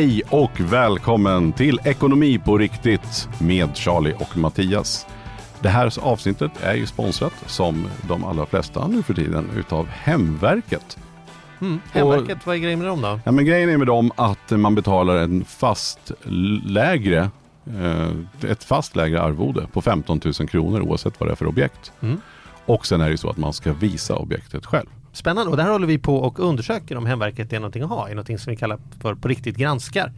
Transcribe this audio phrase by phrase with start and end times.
[0.00, 5.06] Hej och välkommen till Ekonomi på riktigt med Charlie och Mattias.
[5.60, 10.98] Det här avsnittet är ju sponsrat som de allra flesta nu för tiden utav Hemverket.
[11.60, 11.80] Mm.
[11.92, 13.20] Hemverket, vad är grejen med dem då?
[13.24, 16.12] Ja, men grejen är med dem att man betalar en fast
[16.64, 17.30] lägre
[17.66, 21.92] eh, ett fast lägre arvode på 15 000 kronor oavsett vad det är för objekt.
[22.00, 22.20] Mm.
[22.66, 24.88] Och sen är det så att man ska visa objektet själv.
[25.12, 28.14] Spännande och där håller vi på och undersöker om Hemverket är någonting att ha, är
[28.14, 30.12] någonting som vi kallar för på riktigt granskar.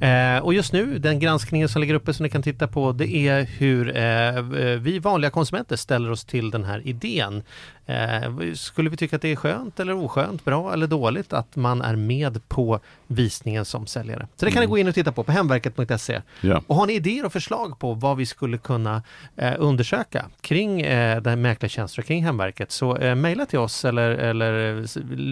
[0.00, 3.28] Eh, och just nu, den granskningen som ligger uppe som ni kan titta på, det
[3.28, 4.42] är hur eh, eh
[4.78, 7.42] vi vanliga konsumenter ställer oss till den här idén.
[7.86, 11.82] Eh, skulle vi tycka att det är skönt eller oskönt, bra eller dåligt att man
[11.82, 14.28] är med på visningen som säljare?
[14.36, 14.68] Så det kan mm.
[14.68, 16.22] ni gå in och titta på, på hemverket.se.
[16.40, 16.62] Ja.
[16.66, 19.02] Och har ni idéer och förslag på vad vi skulle kunna
[19.36, 24.52] eh, undersöka kring eh, här mäklartjänster kring Hemverket, så eh, mejla till oss eller, eller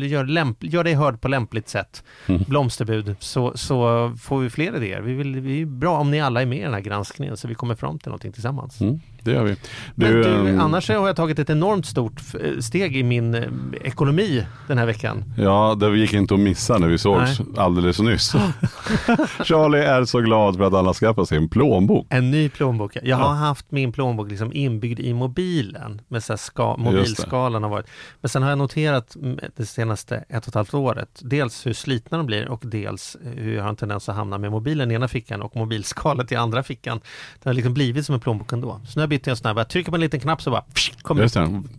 [0.04, 2.04] gör, lämp, gör dig hörd på lämpligt sätt.
[2.26, 2.42] Mm.
[2.48, 5.00] Blomsterbud, så, så får vi fler idéer.
[5.00, 7.48] Vi vill, vi är bra om ni alla är med i den här granskningen så
[7.48, 8.80] vi kommer fram till någonting tillsammans.
[8.80, 9.56] Mm, det gör vi.
[9.94, 10.60] Du, du, um...
[10.60, 12.20] Annars har jag tagit ett enormt stort
[12.60, 13.42] steg i min eh,
[13.80, 15.24] ekonomi den här veckan.
[15.38, 17.48] Ja, det gick inte att missa när vi sågs Nej.
[17.56, 18.32] alldeles nyss.
[19.44, 22.06] Charlie är så glad för att han har skaffat sig en plånbok.
[22.10, 22.96] En ny plånbok.
[23.02, 23.32] Jag har ja.
[23.32, 26.00] haft min plånbok liksom inbyggd i mobilen.
[26.08, 27.86] Med så ska, mobilskalan har varit.
[28.20, 29.16] Men sen har jag noterat
[29.56, 31.20] det senaste ett och ett halvt året.
[31.22, 34.50] Dels hur slitna de blir och dels hur jag har en tendens att hamna med
[34.50, 37.00] mobilen i ena fickan och mobilskalet i andra fickan.
[37.42, 38.80] Det har liksom blivit som en plånbok ändå.
[38.86, 40.42] Så nu har jag bytt till en sån här, jag trycker på en liten knapp
[40.42, 40.64] så bara
[41.02, 41.28] kommer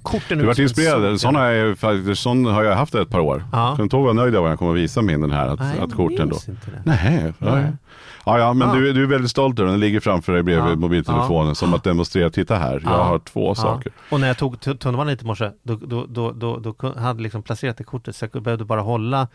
[0.03, 0.39] korten ut.
[0.39, 3.45] Du vart inspirerad, sån har, jag, sån har jag haft ett par år.
[3.52, 3.73] Ja.
[3.77, 5.80] Sen tog jag nöjd av när jag kom och visade min den här, att, Nej,
[5.80, 6.38] att korten då.
[6.83, 7.72] Nej, Nej.
[8.25, 8.75] Ja, ja, men ja.
[8.75, 9.80] Du, du är väldigt stolt över den.
[9.80, 10.76] Den ligger framför dig bredvid ja.
[10.76, 12.30] mobiltelefonen som att demonstrera.
[12.30, 13.92] Titta här, jag har två saker.
[14.10, 17.77] Och när jag tog tunnelbanan hit i morse, då, då, då, då, hade liksom placerat
[17.77, 19.27] det kortet så jag behövde bara hålla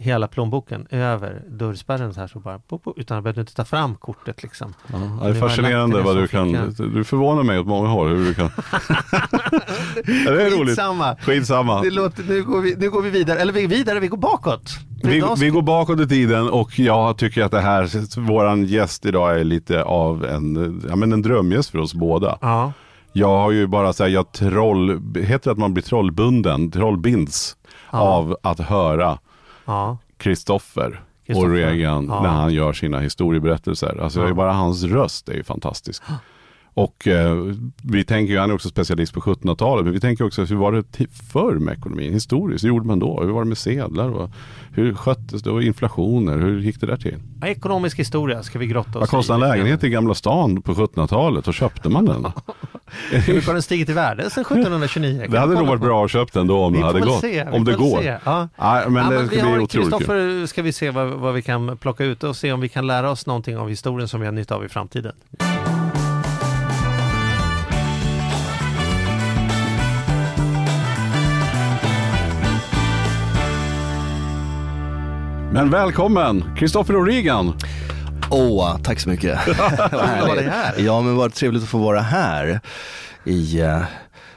[0.00, 3.64] hela plånboken över dörrspärren så här så bara, bo, bo, utan jag behövde inte ta
[3.64, 4.74] fram kortet liksom.
[4.92, 8.34] Ja, det är fascinerande vad du kan, du förvånar mig åt många håll hur du
[8.34, 8.50] kan.
[10.04, 10.68] det är roligt.
[10.68, 11.16] Skitsamma.
[11.20, 11.82] Skitsamma.
[11.82, 14.70] Det låter, nu, går vi, nu går vi vidare, eller vi vidare, vi går bakåt.
[15.02, 19.40] Vi, vi, går bakåt i tiden och jag tycker att det här, våran gäst idag
[19.40, 22.38] är lite av en, ja, men en drömgäst för oss båda.
[22.40, 22.72] Ja.
[23.12, 27.56] Jag har ju bara så här, jag troll, heter det att man blir trollbunden, trollbinds
[27.92, 27.98] ja.
[27.98, 29.18] av att höra
[30.16, 31.36] Kristoffer ja.
[31.36, 32.22] och Reagan ja.
[32.22, 34.00] när han gör sina historieberättelser.
[34.02, 34.34] Alltså ja.
[34.34, 36.02] bara hans röst är ju fantastisk.
[36.78, 37.36] Och eh,
[37.82, 40.72] vi tänker ju, han är också specialist på 1700-talet, men vi tänker också hur var
[40.72, 42.12] det förr med ekonomin?
[42.12, 43.20] Historiskt, hur gjorde man då?
[43.22, 44.10] Hur var det med sedlar?
[44.10, 44.30] Och
[44.72, 45.50] hur sköttes det?
[45.50, 47.16] Och inflationer, hur gick det där till?
[47.44, 48.98] Ekonomisk historia ska vi grotta oss i.
[48.98, 51.48] Vad kostade en lägenhet i Gamla stan på 1700-talet?
[51.48, 52.26] Och köpte man den?
[53.10, 55.26] hur har den stigit i värde sedan 1729?
[55.28, 57.20] det hade nog varit bra att köpa den då om det hade gått.
[57.20, 58.02] Se, om det går.
[58.02, 58.18] Se.
[58.24, 58.48] Ja.
[58.56, 61.76] Nej, men ja, det ska bli otroligt Kristoffer ska vi se vad, vad vi kan
[61.76, 64.32] plocka ut och se om vi kan lära oss någonting av historien som vi har
[64.32, 65.12] nytta av i framtiden.
[75.58, 77.52] Men välkommen, Kristoffer O'Regan.
[78.30, 79.38] Åh, oh, tack så mycket.
[79.92, 80.74] vad här.
[80.78, 82.60] Ja, men vad trevligt att få vara här
[83.24, 83.82] i, uh,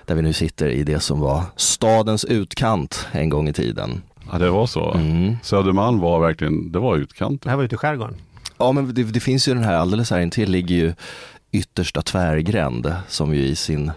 [0.06, 4.02] där vi nu sitter i det som var stadens utkant en gång i tiden.
[4.32, 4.94] Ja, det var så.
[4.94, 5.36] Mm.
[5.44, 7.42] Södermalm var verkligen, det var utkant.
[7.42, 8.16] Det här var ute i skärgården.
[8.58, 10.94] Ja, men det, det finns ju den här, alldeles här intill ligger ju
[11.52, 13.92] yttersta tvärgränd som ju i sin,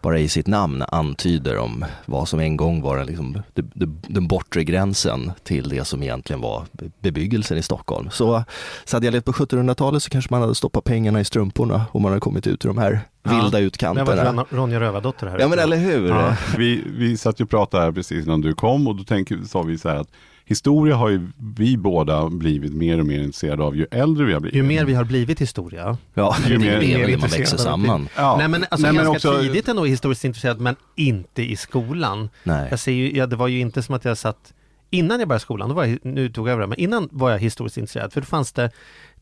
[0.00, 4.28] bara i sitt namn antyder om vad som en gång var liksom, det, det, den
[4.28, 6.64] bortre gränsen till det som egentligen var
[7.00, 8.10] bebyggelsen i Stockholm.
[8.10, 8.44] Så,
[8.84, 12.00] så hade jag levt på 1700-talet så kanske man hade stoppat pengarna i strumporna och
[12.00, 13.42] man hade kommit ut ur de här ja.
[13.42, 14.14] vilda utkanterna.
[14.24, 15.38] Det var Ronja Rövardotter här.
[15.38, 16.08] Ja men eller hur.
[16.08, 16.36] Ja.
[16.58, 19.62] Vi, vi satt ju och pratade här precis innan du kom och då tänker, sa
[19.62, 20.08] vi så här att
[20.50, 24.40] historia har ju vi båda blivit mer och mer intresserade av ju äldre vi har
[24.40, 24.56] blivit.
[24.56, 25.96] Ju mer vi har blivit historia.
[26.14, 28.08] Ja, ju mer, mer, mer man växer samman.
[28.16, 28.36] Ja.
[28.38, 29.42] Nej men alltså Nej, ganska också...
[29.42, 32.28] tidigt ändå historiskt intresserad men inte i skolan.
[32.42, 32.66] Nej.
[32.70, 34.54] Jag ser ju, ja, det var ju inte som att jag satt
[34.92, 37.30] Innan jag började skolan, då var jag, nu tog jag över det, men innan var
[37.30, 38.70] jag historiskt intresserad för då fanns det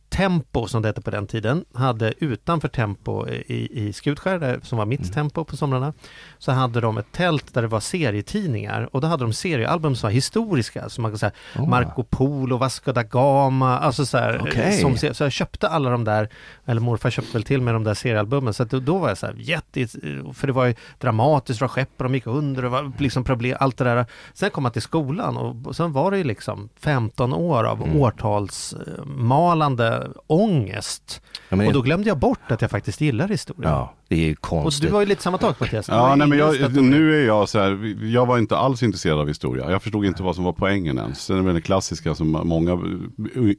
[0.08, 4.87] Tempo som det hette på den tiden hade utanför Tempo i, i Skutskär, som var
[4.87, 5.12] mitt mm.
[5.12, 5.93] Tempo på somrarna,
[6.38, 10.06] så hade de ett tält där det var serietidningar och då hade de seriealbum som
[10.06, 11.69] var historiska, som man kan säga oh.
[11.69, 14.72] Marco Polo, Vasco da Gama, alltså så här, okay.
[14.72, 16.28] som, så jag köpte alla de där,
[16.66, 19.26] eller morfar köpte väl till med de där seriealbumen, så då, då var jag så
[19.26, 19.87] här jätte,
[20.34, 23.56] för det var ju dramatiskt, var skepp och de gick under, och var liksom problem,
[23.61, 24.06] allt det där.
[24.34, 28.00] Sen kom man till skolan och sen var det ju liksom 15 år av mm.
[28.00, 31.22] årtalsmalande ångest.
[31.48, 33.70] Ja, och då glömde jag bort att jag faktiskt gillar historia.
[33.70, 34.84] Ja, det är konstigt.
[34.84, 35.88] Och du var ju lite samma sak Mattias.
[35.88, 39.28] Ja, nej, men jag, nu är jag så här, jag var inte alls intresserad av
[39.28, 39.70] historia.
[39.70, 41.26] Jag förstod inte vad som var poängen ens.
[41.26, 42.78] Det är den klassiska som många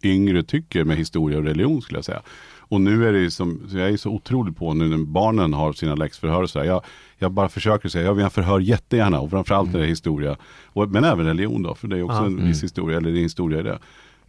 [0.03, 2.21] yngre tycker med historia och religion skulle jag säga.
[2.69, 5.95] Och nu är det som, jag är så otroligt på nu när barnen har sina
[5.95, 6.65] läxförhör och så här.
[6.65, 6.83] Jag,
[7.17, 9.81] jag bara försöker säga, jag vill ha förhör jättegärna och framförallt mm.
[9.81, 10.37] är det historia.
[10.65, 12.25] Och, men även religion då, för det är också ja.
[12.25, 12.61] en viss mm.
[12.61, 13.79] historia, eller det är historia i det.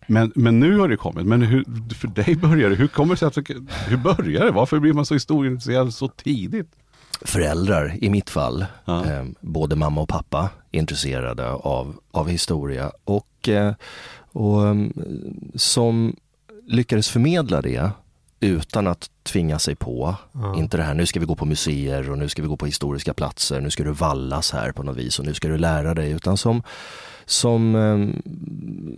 [0.06, 1.64] Men, men nu har det kommit, men hur,
[1.94, 3.36] för dig börjar det, hur kommer det sig att,
[3.88, 4.50] hur börjar det?
[4.50, 6.70] Varför blir man så historieintresserad så tidigt?
[7.22, 9.04] Föräldrar i mitt fall, ja.
[9.04, 13.74] eh, både mamma och pappa intresserade av, av historia och, eh,
[14.32, 14.92] och mm,
[15.54, 16.16] som
[16.66, 17.90] lyckades förmedla det
[18.40, 20.14] utan att tvinga sig på.
[20.34, 20.54] Mm.
[20.54, 22.66] Inte det här, nu ska vi gå på museer och nu ska vi gå på
[22.66, 25.94] historiska platser, nu ska du vallas här på något vis och nu ska du lära
[25.94, 26.10] dig.
[26.10, 26.62] Utan som,
[27.30, 28.22] som, ehm,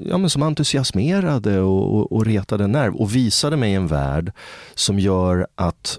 [0.09, 4.33] ja, men som entusiasmerade och, och, och retade nerv och visade mig en värld
[4.75, 5.99] som gör att,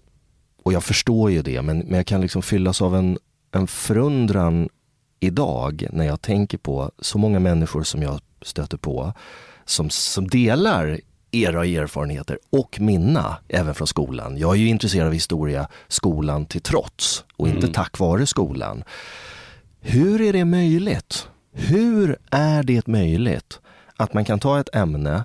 [0.63, 3.17] och jag förstår ju det, men, men jag kan liksom fyllas av en,
[3.51, 4.69] en förundran
[5.19, 9.13] idag när jag tänker på så många människor som jag stöter på
[9.65, 10.99] som, som delar
[11.31, 14.37] era erfarenheter och mina, även från skolan.
[14.37, 17.73] Jag är ju intresserad av historia, skolan till trots och inte mm.
[17.73, 18.83] tack vare skolan.
[19.81, 21.27] Hur är det möjligt?
[21.53, 23.59] Hur är det möjligt
[23.97, 25.23] att man kan ta ett ämne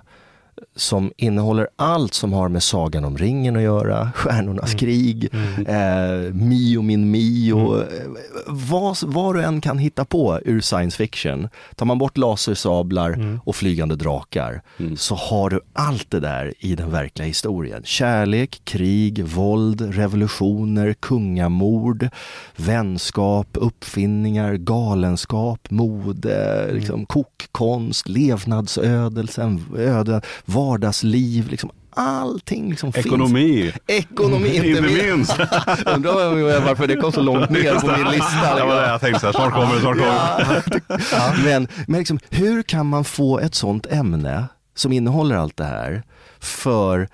[0.75, 4.77] som innehåller allt som har med Sagan om ringen att göra, Stjärnornas mm.
[4.77, 5.65] krig, mm.
[5.65, 7.87] Eh, Mio min Mio, mm.
[7.87, 11.49] Eh, vad, vad du än kan hitta på ur science fiction.
[11.75, 13.39] Tar man bort lasersablar mm.
[13.43, 14.97] och flygande drakar mm.
[14.97, 17.81] så har du allt det där i den verkliga historien.
[17.85, 22.09] Kärlek, krig, våld, revolutioner, kungamord,
[22.55, 26.75] vänskap, uppfinningar, galenskap, mode, mm.
[26.75, 33.61] liksom, kokkonst, levnadsödelsen, öden, vardagsliv, liksom allting liksom Ekonomi.
[33.61, 33.75] finns.
[33.87, 34.55] Ekonomi.
[34.55, 35.31] inte minst.
[35.85, 38.55] Undrar varför det kom så långt ner på min lista.
[38.55, 40.81] Det var det jag tänkte, snart kommer det, snart kommer
[41.11, 41.33] ja.
[41.43, 46.03] Men, men liksom, hur kan man få ett sånt ämne som innehåller allt det här
[46.39, 47.09] för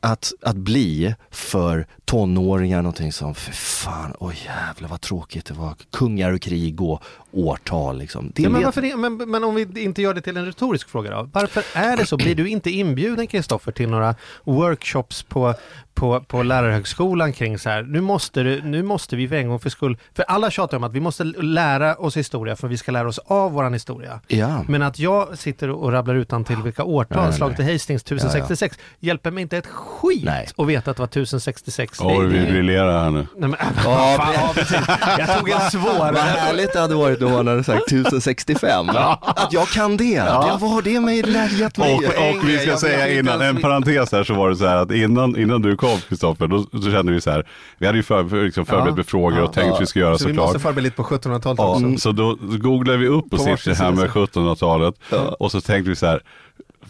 [0.00, 5.74] att, att bli för tonåringar någonting som, för fan, oj jävlar vad tråkigt det var.
[5.90, 7.02] Kungar och krig och
[7.32, 8.32] årtal liksom.
[8.36, 11.10] Ja, men, varför det, men, men om vi inte gör det till en retorisk fråga
[11.10, 11.30] då.
[11.32, 12.16] Varför är det så?
[12.16, 14.14] Blir du inte inbjuden Kristoffer till några
[14.44, 15.54] workshops på,
[15.94, 19.58] på, på lärarhögskolan kring så här, nu måste, du, nu måste vi för en gång
[19.58, 22.92] för skull, för alla tjatar om att vi måste lära oss historia för vi ska
[22.92, 24.20] lära oss av våran historia.
[24.26, 24.64] Ja.
[24.68, 28.84] Men att jag sitter och rabblar utan till vilka årtal, slaget till Hastings 1066, ja,
[29.00, 29.06] ja.
[29.06, 30.48] hjälper mig inte ett skit nej.
[30.56, 33.26] att veta att det var 1066 Ja, du vill briljera här nu.
[33.36, 34.78] Nej, men, ja, fan, ja, precis.
[35.18, 35.98] Jag tog en svår.
[36.12, 38.88] Vad härligt det hade varit om han hade sagt 1065.
[39.20, 40.04] Att jag kan det.
[40.04, 40.58] Ja.
[40.60, 41.16] vad har det med
[41.52, 41.94] gett mig?
[41.94, 44.90] Och, och vi ska säga innan, en parentes här så var det så här att
[44.90, 47.46] innan, innan du kom Kristoffer, då, då kände vi så här,
[47.78, 50.18] vi hade ju för, liksom förberett med frågor och tänkt att vi ska göra så
[50.18, 50.36] såklart.
[50.36, 51.98] Så vi måste förbereda lite på 1700-talet ja, också.
[51.98, 54.94] Så då googlade vi upp och sitter här med 1700-talet
[55.38, 56.22] och så tänkte vi så här,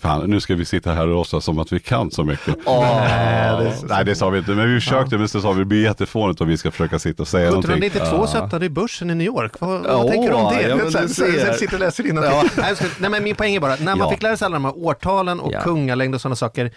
[0.00, 2.56] fan nu ska vi sitta här och låtsas som att vi kan så mycket.
[2.66, 2.80] Oh.
[2.80, 5.18] Nej, det, Nej, det sa vi inte, men vi försökte, ja.
[5.18, 8.06] men så sa vi det blir jättefånigt om vi ska försöka sitta och säga 1792
[8.06, 8.26] någonting.
[8.26, 10.62] 1792 satt han i börsen i New York, vad, vad tänker du om det?
[10.62, 12.50] Ja, men du sitter och läser innantill.
[12.56, 12.74] Ja.
[12.98, 14.10] Nej, men min poäng är bara, när man ja.
[14.10, 15.60] fick lära sig alla de här årtalen och ja.
[15.60, 16.70] kungalängd och sådana saker,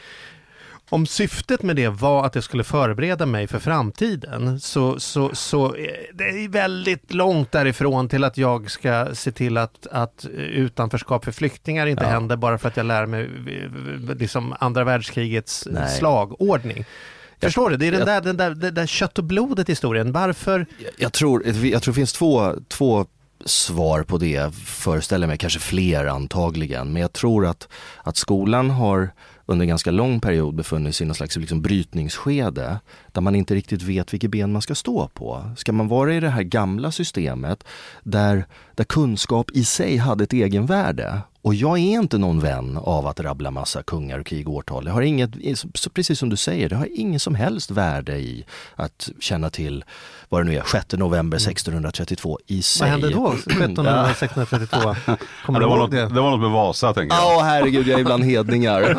[0.94, 5.76] om syftet med det var att det skulle förbereda mig för framtiden så, så, så
[6.14, 11.32] det är väldigt långt därifrån till att jag ska se till att, att utanförskap för
[11.32, 12.10] flyktingar inte ja.
[12.10, 13.30] händer bara för att jag lär mig
[14.20, 15.98] liksom andra världskrigets Nej.
[15.98, 16.86] slagordning.
[17.40, 20.12] Jag förstår det, det är den där, den där, den där kött och blodet historien.
[20.12, 20.66] Varför?
[20.98, 23.06] Jag tror, jag tror det finns två, två
[23.46, 26.94] svar på det, föreställer mig, kanske fler antagligen.
[26.94, 27.68] Men jag tror att,
[28.04, 29.10] att skolan har
[29.46, 32.80] under en ganska lång period befunnit sig i någon slags liksom brytningsskede
[33.12, 35.52] där man inte riktigt vet vilket ben man ska stå på.
[35.58, 37.64] Ska man vara i det här gamla systemet
[38.04, 38.46] där,
[38.76, 43.20] där kunskap i sig hade ett egenvärde och jag är inte någon vän av att
[43.20, 44.86] rabbla massa kungar och krig och årtal.
[44.86, 45.32] Det har inget,
[45.94, 48.46] precis som du säger, det har inget som helst värde i
[48.76, 49.84] att känna till
[50.34, 52.82] vad det nu är, 6 november 1632 i sig.
[52.82, 54.96] Vad hände då, 6 november 1632?
[55.46, 56.08] Kommer ja, det, var något, det?
[56.08, 57.24] det var något med Vasa tänker jag.
[57.24, 58.98] Ja, oh, herregud, jag är bland hedningar.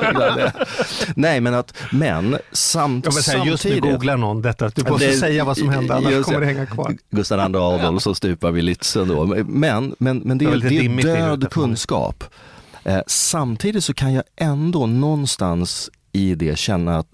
[1.16, 5.12] Nej, men att, men samt, jag säga, Just nu googlar någon detta, du måste det,
[5.12, 6.96] säga vad som hände, annars kommer det hänga kvar.
[7.10, 9.44] Gustav II Adolf som stupar vid Lützen då.
[9.44, 12.24] Men, men, men det, det, det är död kunskap.
[12.84, 17.06] Eh, samtidigt så kan jag ändå någonstans i det känna att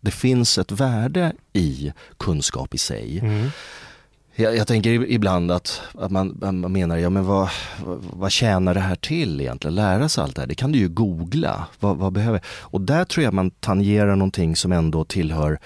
[0.00, 3.18] det finns ett värde i kunskap i sig.
[3.18, 3.48] Mm.
[4.34, 7.48] Jag, jag, tänker ibland att, att man, man menar, ja men vad,
[7.84, 9.74] vad, vad tjänar det här till egentligen?
[9.74, 10.46] Lära sig allt det här?
[10.46, 11.66] Det kan du ju googla.
[11.80, 12.40] Vad, vad behöver?
[12.46, 15.58] Och där tror jag man tangerar någonting som ändå tillhör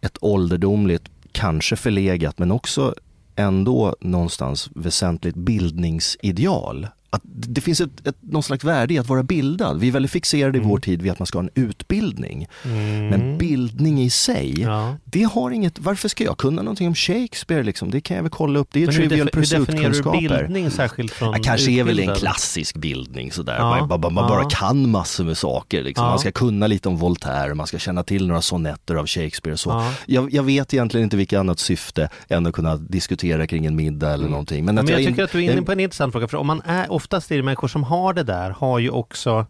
[0.00, 2.94] ett ålderdomligt, kanske förlegat, men också
[3.36, 9.22] ändå någonstans väsentligt bildningsideal att det finns ett, ett, någon slags värde i att vara
[9.22, 9.80] bildad.
[9.80, 10.70] Vi är väldigt fixerade i mm.
[10.70, 12.48] vår tid vid att man ska ha en utbildning.
[12.64, 13.08] Mm.
[13.08, 14.96] Men bildning i sig, ja.
[15.04, 17.90] det har inget, varför ska jag kunna någonting om Shakespeare liksom?
[17.90, 20.20] Det kan jag väl kolla upp, det är Men trivial pursuit-kunskaper.
[20.20, 23.86] Hur bildning särskilt från ja, Kanske är väl en klassisk bildning sådär, ja.
[23.86, 25.82] man, man, man bara kan massor med saker.
[25.82, 26.06] Liksom.
[26.06, 29.84] Man ska kunna lite om Voltaire, man ska känna till några sonetter av Shakespeare så.
[30.06, 34.06] Jag, jag, vet egentligen inte vilket annat syfte än att kunna diskutera kring en middag
[34.06, 34.30] eller mm.
[34.30, 34.64] någonting.
[34.64, 36.46] Men, Men jag, jag tycker att du är inne på en intressant fråga, för om
[36.46, 39.46] man är oftast är det människor som har det där har ju också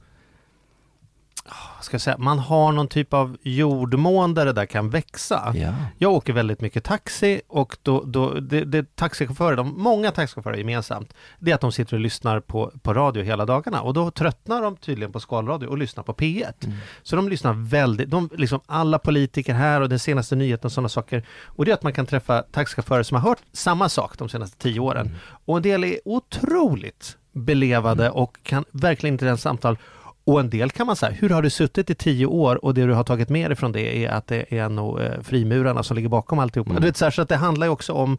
[1.81, 5.53] ska jag säga, man har någon typ av jordmån där det där kan växa.
[5.57, 5.75] Ja.
[5.99, 11.15] Jag åker väldigt mycket taxi och då, då det, det taxichaufförer, de, många taxichaufförer gemensamt,
[11.39, 14.63] det är att de sitter och lyssnar på, på radio hela dagarna och då tröttnar
[14.63, 16.53] de tydligen på skalradio och lyssnar på P1.
[16.65, 16.77] Mm.
[17.03, 20.89] Så de lyssnar väldigt, de, liksom alla politiker här och den senaste nyheten och sådana
[20.89, 21.27] saker.
[21.45, 24.59] Och det är att man kan träffa taxichaufförer som har hört samma sak de senaste
[24.59, 25.07] tio åren.
[25.07, 25.19] Mm.
[25.45, 28.17] Och en del är otroligt belevade mm.
[28.17, 29.79] och kan verkligen inte den samtal.
[30.25, 32.87] Och en del kan man säga, hur har du suttit i tio år och det
[32.87, 35.97] du har tagit med dig från det är att det är nog eh, frimurarna som
[35.97, 36.71] ligger bakom alltihopa.
[36.71, 36.83] Mm.
[36.83, 38.19] Det, så att det handlar ju också om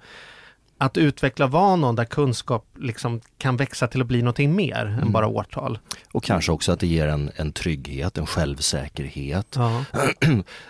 [0.78, 5.00] att utveckla vanon där kunskap liksom kan växa till att bli någonting mer mm.
[5.00, 5.80] än bara årtal.
[6.12, 9.56] Och kanske också att det ger en, en trygghet, en självsäkerhet.
[9.56, 9.84] Ja.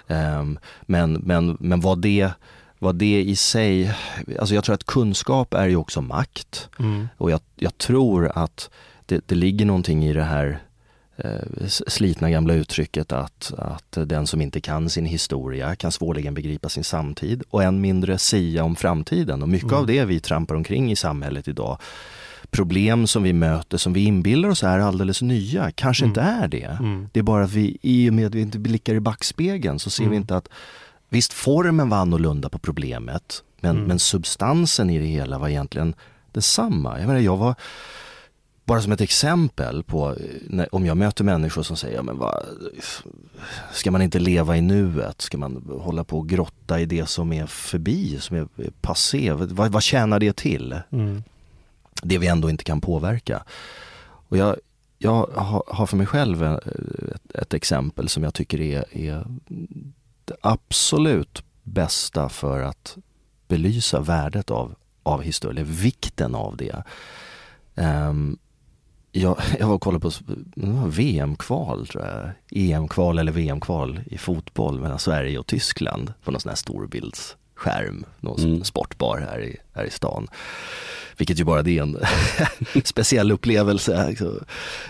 [0.08, 2.32] um, men, men, men vad det
[2.80, 3.94] vad det i sig,
[4.40, 6.70] alltså jag tror att kunskap är ju också makt.
[6.80, 7.08] Mm.
[7.18, 8.70] Och jag, jag, tror att
[9.06, 10.60] det, det ligger någonting i det här
[11.18, 16.70] eh, slitna gamla uttrycket att, att den som inte kan sin historia kan svårligen begripa
[16.70, 19.42] sin samtid och än mindre sia om framtiden.
[19.42, 19.80] Och mycket mm.
[19.80, 21.78] av det vi trampar omkring i samhället idag
[22.52, 26.10] problem som vi möter, som vi inbillar oss är alldeles nya, kanske mm.
[26.10, 26.78] inte är det.
[26.80, 27.10] Mm.
[27.12, 29.90] Det är bara att vi, i och med att vi inte blickar i backspegeln så
[29.90, 30.18] ser vi mm.
[30.18, 30.50] inte att
[31.10, 33.88] Visst, formen var annorlunda på problemet, men, mm.
[33.88, 35.96] men substansen i det hela var egentligen
[36.32, 37.00] detsamma.
[37.00, 37.56] Jag menar, jag var,
[38.66, 40.16] bara som ett exempel på
[40.48, 42.46] när, om jag möter människor som säger, ja, men vad,
[43.72, 45.22] ska man inte leva i nuet?
[45.22, 48.48] Ska man hålla på och grotta i det som är förbi, som är
[48.82, 49.32] passé?
[49.32, 50.76] Vad, vad tjänar det till?
[50.90, 51.24] Mm.
[52.04, 53.44] Det vi ändå inte kan påverka.
[54.02, 54.56] Och jag,
[54.98, 55.30] jag
[55.68, 59.26] har för mig själv ett, ett exempel som jag tycker är, är
[60.42, 62.98] absolut bästa för att
[63.48, 66.84] belysa värdet av, av historia, eller vikten av det.
[67.76, 68.38] Um,
[69.12, 70.12] jag, jag var och kollade på
[70.88, 76.50] VM-kval tror jag, EM-kval eller VM-kval i fotboll mellan Sverige och Tyskland på någon sån
[76.50, 78.64] här storbilds storbildsskärm, någon mm.
[78.64, 80.28] sportbar här i, här i stan.
[81.18, 81.98] Vilket ju bara det är en
[82.84, 84.06] speciell upplevelse.
[84.06, 84.46] Alltså,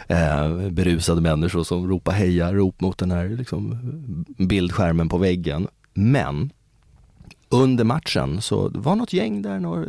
[0.07, 5.67] eh, berusade människor som ropar heja, rop mot den här liksom, bildskärmen på väggen.
[5.93, 6.51] Men
[7.49, 9.85] under matchen så var något gäng där, några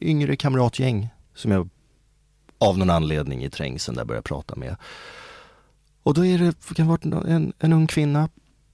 [0.00, 1.68] yngre kamratgäng som jag
[2.58, 4.76] av någon anledning i trängseln där började prata med.
[6.02, 8.28] Och då är det, kan det vara en, en ung kvinna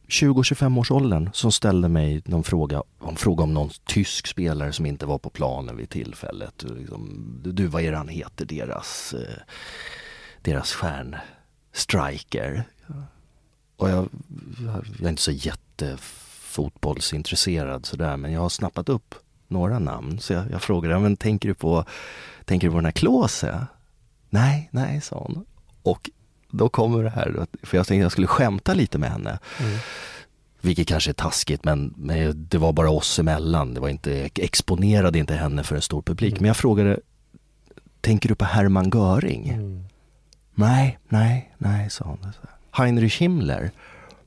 [0.08, 4.86] 20-25 års åldern som ställde mig någon fråga, en fråga om någon tysk spelare som
[4.86, 6.64] inte var på planen vid tillfället.
[6.76, 9.36] Liksom, du, vad är det han heter, deras, eh,
[10.42, 12.64] deras stjärnstriker?
[13.76, 14.08] Och jag,
[14.98, 19.14] jag är inte så jättefotbollsintresserad sådär, men jag har snappat upp
[19.48, 20.20] några namn.
[20.20, 21.84] Så jag, jag frågade, men tänker du på,
[22.44, 23.66] tänker du på den här Klose?
[24.30, 25.44] Nej, nej, sa hon.
[25.82, 26.10] Och
[26.50, 29.38] då kommer det här, för jag tänkte jag skulle skämta lite med henne.
[29.60, 29.78] Mm.
[30.60, 33.74] Vilket kanske är taskigt men, men, det var bara oss emellan.
[33.74, 36.32] Det var inte, exponerade inte henne för en stor publik.
[36.32, 36.42] Mm.
[36.42, 37.00] Men jag frågade,
[38.00, 39.48] tänker du på Hermann Göring?
[39.48, 39.84] Mm.
[40.54, 42.32] Nej, nej, nej, sa hon.
[42.70, 43.70] Heinrich Himmler?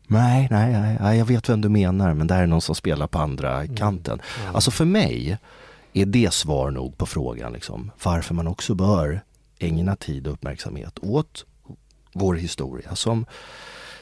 [0.07, 3.07] Nej, nej, nej, jag vet vem du menar men det här är någon som spelar
[3.07, 3.75] på andra mm.
[3.75, 4.21] kanten.
[4.41, 4.55] Mm.
[4.55, 5.37] Alltså för mig
[5.93, 9.21] är det svar nog på frågan liksom, varför man också bör
[9.59, 11.45] ägna tid och uppmärksamhet åt
[12.13, 13.25] vår historia som,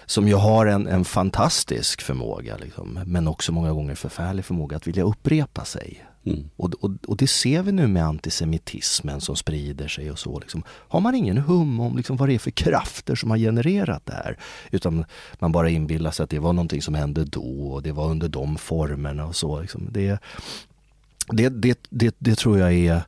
[0.05, 4.87] som ju har en, en fantastisk förmåga, liksom, men också många gånger förfärlig förmåga att
[4.87, 6.05] vilja upprepa sig.
[6.25, 6.49] Mm.
[6.55, 10.39] Och, och, och, det ser vi nu med antisemitismen som sprider sig och så.
[10.39, 10.63] Liksom.
[10.67, 14.13] Har man ingen hum om liksom, vad det är för krafter som har genererat det
[14.13, 14.37] här,
[14.71, 15.05] utan
[15.39, 18.29] man bara inbillar sig att det var någonting som hände då och det var under
[18.29, 19.61] de formerna och så.
[19.61, 19.87] Liksom.
[19.91, 20.19] Det,
[21.27, 23.01] det, det, det, det tror jag är,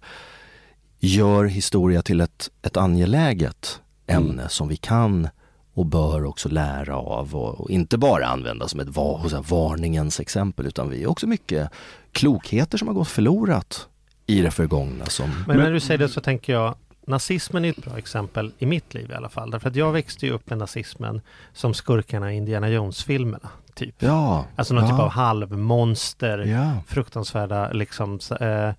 [1.00, 3.81] gör historia till ett, ett angeläget
[4.12, 4.50] ämne mm.
[4.50, 5.27] som vi kan
[5.74, 10.65] och bör också lära av och, och inte bara använda som ett var, varningens exempel
[10.65, 11.70] utan vi är också mycket
[12.12, 13.88] klokheter som har gått förlorat
[14.25, 15.06] i det förgångna.
[15.06, 15.44] Som...
[15.48, 16.75] Men när du säger det så tänker jag
[17.08, 19.51] nazismen är ett bra exempel i mitt liv i alla fall.
[19.51, 21.22] Därför att jag växte ju upp med nazismen
[21.53, 23.50] som skurkarna i Indiana Jones-filmerna.
[23.74, 23.96] Typ.
[24.00, 24.89] Ja, alltså någon ja.
[24.89, 26.72] typ av halvmonster, ja.
[26.88, 28.20] fruktansvärda liksom.
[28.39, 28.70] Eh,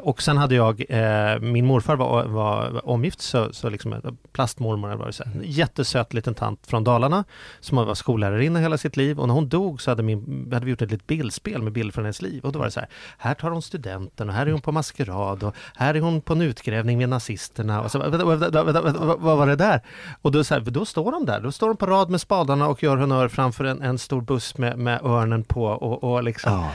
[0.00, 5.06] och sen hade jag, eh, min morfar var, var omgift, så, så liksom plastmormor, var
[5.06, 7.24] det så här, jättesöt liten tant från Dalarna
[7.60, 9.20] som var skollärarinna hela sitt liv.
[9.20, 11.92] Och när hon dog så hade, min, hade vi gjort ett litet bildspel med bilder
[11.92, 12.44] från hennes liv.
[12.44, 14.72] Och då var det så här, här tar hon studenten och här är hon på
[14.72, 17.82] maskerad och här är hon på en utgrävning med nazisterna.
[17.82, 19.80] Och så, vad var det där?
[20.22, 22.68] Och då, så här, då står de där, då står de på rad med spadarna
[22.68, 26.52] och gör honör framför en, en stor buss med, med örnen på och, och liksom
[26.52, 26.70] ja,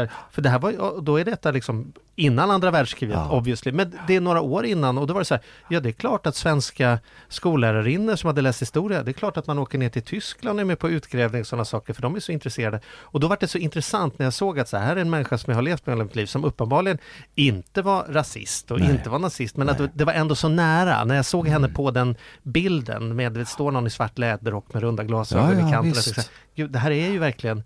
[0.00, 0.10] här.
[0.30, 3.30] För det här var, då är detta liksom innan andra världskriget ja.
[3.30, 5.88] obviously, men det är några år innan och då var det så här, ja det
[5.88, 6.98] är klart att svenska
[7.28, 10.60] skollärarinnor som hade läst historia, det är klart att man åker ner till Tyskland och
[10.60, 12.80] är med på utgrävning och sådana saker, för de är så intresserade.
[12.88, 15.38] Och då var det så intressant när jag såg att så här är en människa
[15.38, 16.98] som jag har levt med hela mitt liv, som uppenbarligen
[17.34, 18.90] inte var rasist och Nej.
[18.90, 19.76] inte var nazist, men Nej.
[19.76, 21.04] att det var ändå så nära.
[21.04, 21.74] När jag såg henne mm.
[21.74, 25.72] på den bilden med, det står någon i svart läderrock med runda glasögon ja, i
[25.72, 26.14] kanten.
[26.16, 26.22] Ja,
[26.54, 27.62] Gud, det här är ju verkligen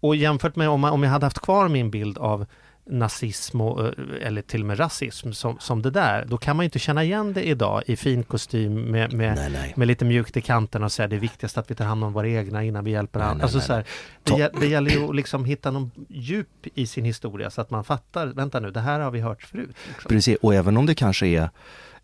[0.00, 2.46] och jämfört med om, om jag hade haft kvar min bild av
[2.86, 6.64] nazism och, eh, eller till och med rasism som, som det där, då kan man
[6.64, 9.72] ju inte känna igen det idag i fin kostym med, med, nej, nej.
[9.76, 12.12] med lite mjukt i kanterna och säga det är viktigast att vi tar hand om
[12.12, 13.42] våra egna innan vi hjälper andra.
[13.42, 13.84] Alltså, så här,
[14.22, 17.84] det, det gäller ju att liksom hitta någon djup i sin historia så att man
[17.84, 19.76] fattar, vänta nu, det här har vi hört förut.
[19.88, 20.08] Liksom.
[20.08, 21.50] Precis, och även om det kanske är,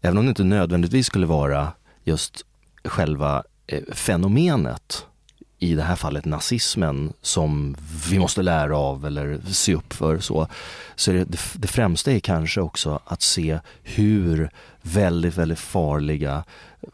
[0.01, 1.73] även om det inte nödvändigtvis skulle vara
[2.05, 2.47] just
[2.85, 5.07] själva eh, fenomenet
[5.61, 7.77] i det här fallet nazismen som
[8.11, 10.49] vi måste lära av eller se upp för så.
[10.97, 11.25] Så det,
[11.55, 14.51] det främsta är kanske också att se hur
[14.83, 16.45] väldigt, väldigt farliga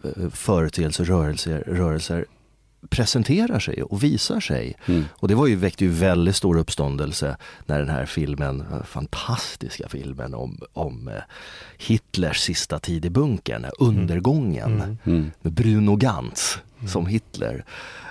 [0.04, 2.26] eh, företeelser, rörelser, rörelser
[2.90, 4.76] presenterar sig och visar sig.
[4.86, 5.04] Mm.
[5.12, 10.34] Och det var ju, väckte ju väldigt stor uppståndelse när den här filmen, fantastiska filmen
[10.34, 11.14] om, om eh,
[11.78, 14.98] Hitlers sista tid i bunkern, Undergången, mm.
[15.04, 15.30] Mm.
[15.42, 16.58] med Bruno Gantz
[16.88, 17.64] som Hitler.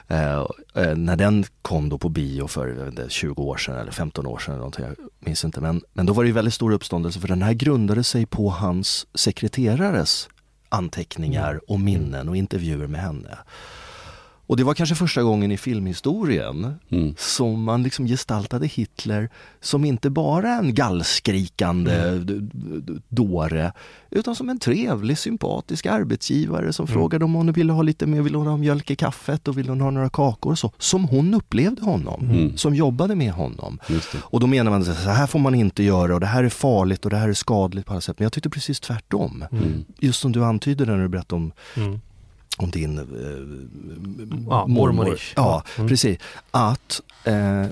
[0.07, 4.25] Eh, eh, när den kom då på bio för inte, 20 år sedan eller 15
[4.27, 5.61] år sedan, eller någonting, jag minns inte.
[5.61, 9.07] Men, men då var det väldigt stor uppståndelse för den här grundade sig på hans
[9.13, 10.29] sekreterares
[10.69, 11.61] anteckningar mm.
[11.67, 13.37] och minnen och intervjuer med henne.
[14.47, 17.15] Och det var kanske första gången i filmhistorien mm.
[17.17, 19.29] som man liksom gestaltade Hitler
[19.61, 22.49] som inte bara en gallskrikande mm.
[23.09, 23.71] dåre
[24.09, 26.93] utan som en trevlig, sympatisk arbetsgivare som mm.
[26.93, 29.69] frågade om hon ville ha lite mer, ville hon ha mjölk i kaffet och ville
[29.69, 30.71] hon ha några kakor och så.
[30.77, 32.57] Som hon upplevde honom, mm.
[32.57, 33.79] som jobbade med honom.
[34.17, 36.49] Och då menar man att så här får man inte göra och det här är
[36.49, 38.19] farligt och det här är skadligt på alla sätt.
[38.19, 39.45] Men jag tyckte precis tvärtom.
[39.51, 39.85] Mm.
[39.99, 41.99] Just som du antydde när du berättade om mm
[42.57, 43.05] om din eh,
[44.49, 45.19] ja, mormor.
[45.35, 45.89] Ja, mm.
[45.89, 46.19] precis.
[46.51, 47.65] Att, eh,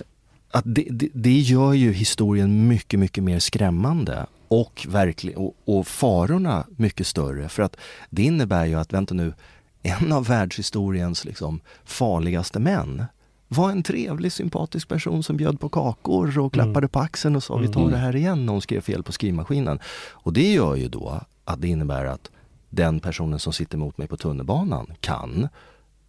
[0.51, 5.87] att det, det, det, gör ju historien mycket, mycket mer skrämmande och, verklig, och, och
[5.87, 7.49] farorna mycket större.
[7.49, 7.75] För att
[8.09, 9.33] det innebär ju att, vänta nu,
[9.81, 13.05] en av världshistoriens liksom, farligaste män
[13.47, 16.89] var en trevlig, sympatisk person som bjöd på kakor och klappade mm.
[16.89, 17.91] på axeln och sa vi tar mm.
[17.91, 19.79] det här igen när hon skrev fel på skrivmaskinen.
[20.11, 22.29] Och det gör ju då att det innebär att
[22.75, 25.47] den personen som sitter mot mig på tunnelbanan kan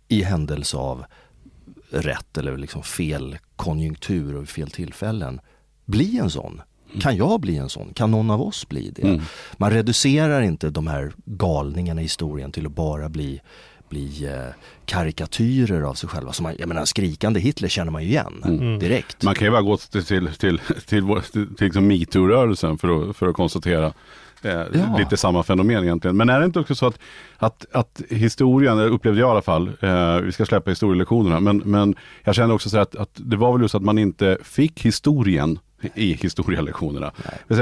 [0.09, 1.05] i händelse av
[1.91, 5.41] rätt eller liksom fel konjunktur och fel tillfällen
[5.85, 6.63] bli en sån.
[6.89, 7.01] Mm.
[7.01, 7.95] Kan jag bli en sån?
[7.95, 9.03] Kan någon av oss bli det?
[9.03, 9.21] Mm.
[9.57, 13.41] Man reducerar inte de här galningarna i historien till att bara bli
[13.89, 16.33] bli eh, karikatyrer av sig själva.
[16.33, 18.79] Så man, jag menar, skrikande Hitler känner man ju igen mm.
[18.79, 19.23] direkt.
[19.23, 23.17] Man kan ju bara gå till, till, till, till, till, till liksom metoo-rörelsen för att,
[23.17, 23.93] för att konstatera
[24.45, 24.99] Eh, ja.
[24.99, 26.17] Lite samma fenomen egentligen.
[26.17, 26.99] Men är det inte också så att,
[27.37, 31.95] att, att historien, upplevde jag i alla fall, eh, vi ska släppa historielektionerna, men, men
[32.25, 35.59] jag kände också så att, att det var väl just att man inte fick historien
[35.95, 37.13] i historielektionerna.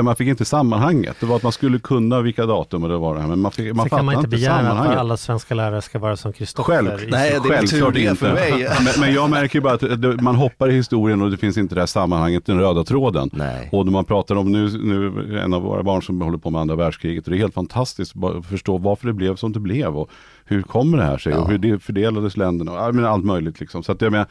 [0.02, 1.16] Man fick inte sammanhanget.
[1.20, 3.28] Det var att man skulle kunna vilka datum och det var det här.
[3.28, 6.32] Men man, fick, man kan man inte begära att alla svenska lärare ska vara som
[6.32, 6.72] Kristoffer.
[6.72, 8.68] Själv, nej, det är tur det för mig.
[8.84, 11.80] men, men, jag märker bara att man hoppar i historien och det finns inte det
[11.80, 13.30] här sammanhanget, den röda tråden.
[13.32, 13.68] Nej.
[13.72, 16.60] Och när man pratar om nu, nu, en av våra barn som håller på med
[16.60, 19.96] andra världskriget, och det är helt fantastiskt att förstå varför det blev som det blev.
[19.96, 20.10] Och
[20.52, 21.38] hur kommer det här sig ja.
[21.38, 22.72] och hur det fördelades länderna.
[22.72, 23.82] Jag menar, allt möjligt liksom.
[23.82, 24.26] Så att jag menar,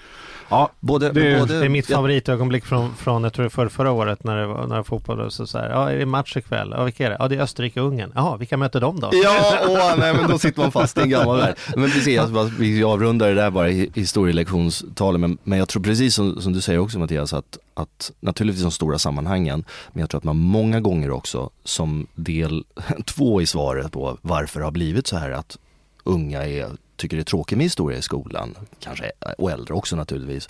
[0.49, 4.23] ja, både, det, både, det är mitt favoritögonblick från, från jag tror för förra året
[4.23, 6.73] när det var, när det fotboll och så, så här, ja är det match ikväll?
[6.77, 7.17] Ja vilka är det?
[7.19, 8.11] Ja det är Österrike-Ungern.
[8.15, 9.09] Jaha, vilka möter de då?
[9.13, 11.55] Ja, åh, nej, men då sitter man fast i en gammal värld.
[11.75, 12.21] Men precis,
[12.59, 16.61] vi avrundar det där bara i historielektionstalen, men, men jag tror precis som, som du
[16.61, 20.79] säger också Mattias, att, att naturligtvis de stora sammanhangen, men jag tror att man många
[20.79, 22.63] gånger också som del
[23.05, 25.57] två i svaret på varför det har blivit så här att
[26.03, 30.49] unga är tycker är tråkigt med historia i skolan, kanske och äldre också naturligtvis,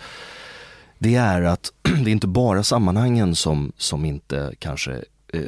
[0.99, 4.93] det är att det är inte bara sammanhangen som, som inte kanske
[5.33, 5.41] eh,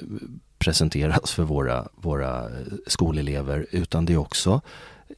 [0.57, 2.49] presenteras för våra, våra
[2.87, 4.61] skolelever utan det är också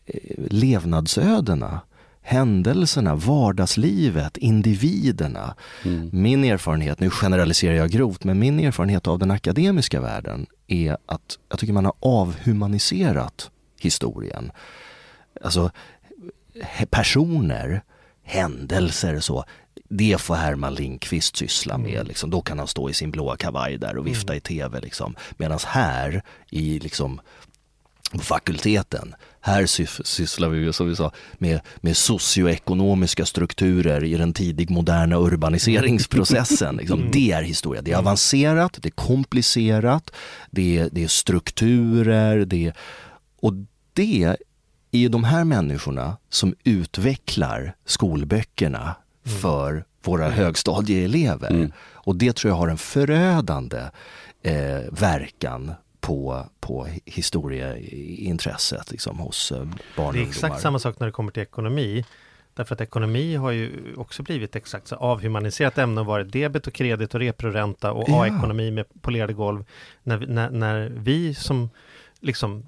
[0.06, 0.19] eh,
[0.50, 1.82] levnadsödena
[2.28, 5.56] händelserna, vardagslivet, individerna.
[5.84, 6.10] Mm.
[6.13, 11.39] Min erfarenhet, nu generaliserar jag grovt, men min erfarenhet av den akademiska världen är att
[11.50, 14.51] jag tycker man har avhumaniserat historien.
[15.41, 15.71] Alltså
[16.89, 17.81] personer,
[18.23, 19.45] händelser så,
[19.89, 21.93] det får Herman Lindqvist syssla med.
[21.93, 22.07] Mm.
[22.07, 22.29] Liksom.
[22.29, 24.38] Då kan han stå i sin blåa kavaj där och vifta mm.
[24.38, 24.79] i tv.
[24.79, 25.15] Liksom.
[25.38, 27.21] Medan här i liksom,
[28.19, 29.65] fakulteten, här
[30.05, 36.75] sysslar vi som vi sa med, med socioekonomiska strukturer i den tidig moderna urbaniseringsprocessen.
[36.79, 36.99] Liksom.
[36.99, 37.11] Mm.
[37.11, 37.81] Det är historia.
[37.81, 38.07] Det är mm.
[38.07, 40.11] avancerat, det är komplicerat,
[40.51, 42.45] det är, det är strukturer.
[42.45, 42.73] Det är,
[43.45, 43.53] och
[43.93, 44.23] det
[44.91, 49.39] är ju de här människorna som utvecklar skolböckerna mm.
[49.39, 50.38] för våra mm.
[50.38, 51.49] högstadieelever.
[51.49, 51.71] Mm.
[51.79, 53.81] Och det tror jag har en förödande
[54.41, 60.13] eh, verkan på, på historieintresset liksom, hos eh, barn och ungdomar.
[60.13, 62.05] Det är exakt samma sak när det kommer till ekonomi.
[62.53, 66.73] Därför att ekonomi har ju också blivit exakt så avhumaniserat ämne och varit debet och
[66.73, 68.23] kredit och reproränta och ja.
[68.23, 69.65] A-ekonomi med polerade golv.
[70.03, 71.69] När, när, när vi som
[72.19, 72.65] liksom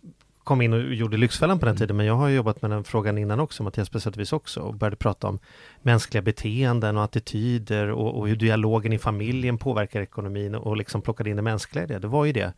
[0.48, 3.18] kom in och gjorde Lyxfällan på den tiden, men jag har jobbat med den frågan
[3.18, 5.40] innan också, Mattias på vis också, och började prata om
[5.82, 11.30] mänskliga beteenden och attityder och, och hur dialogen i familjen påverkar ekonomin och liksom plockade
[11.30, 12.00] in det mänskliga i det.
[12.00, 12.54] Det var ju det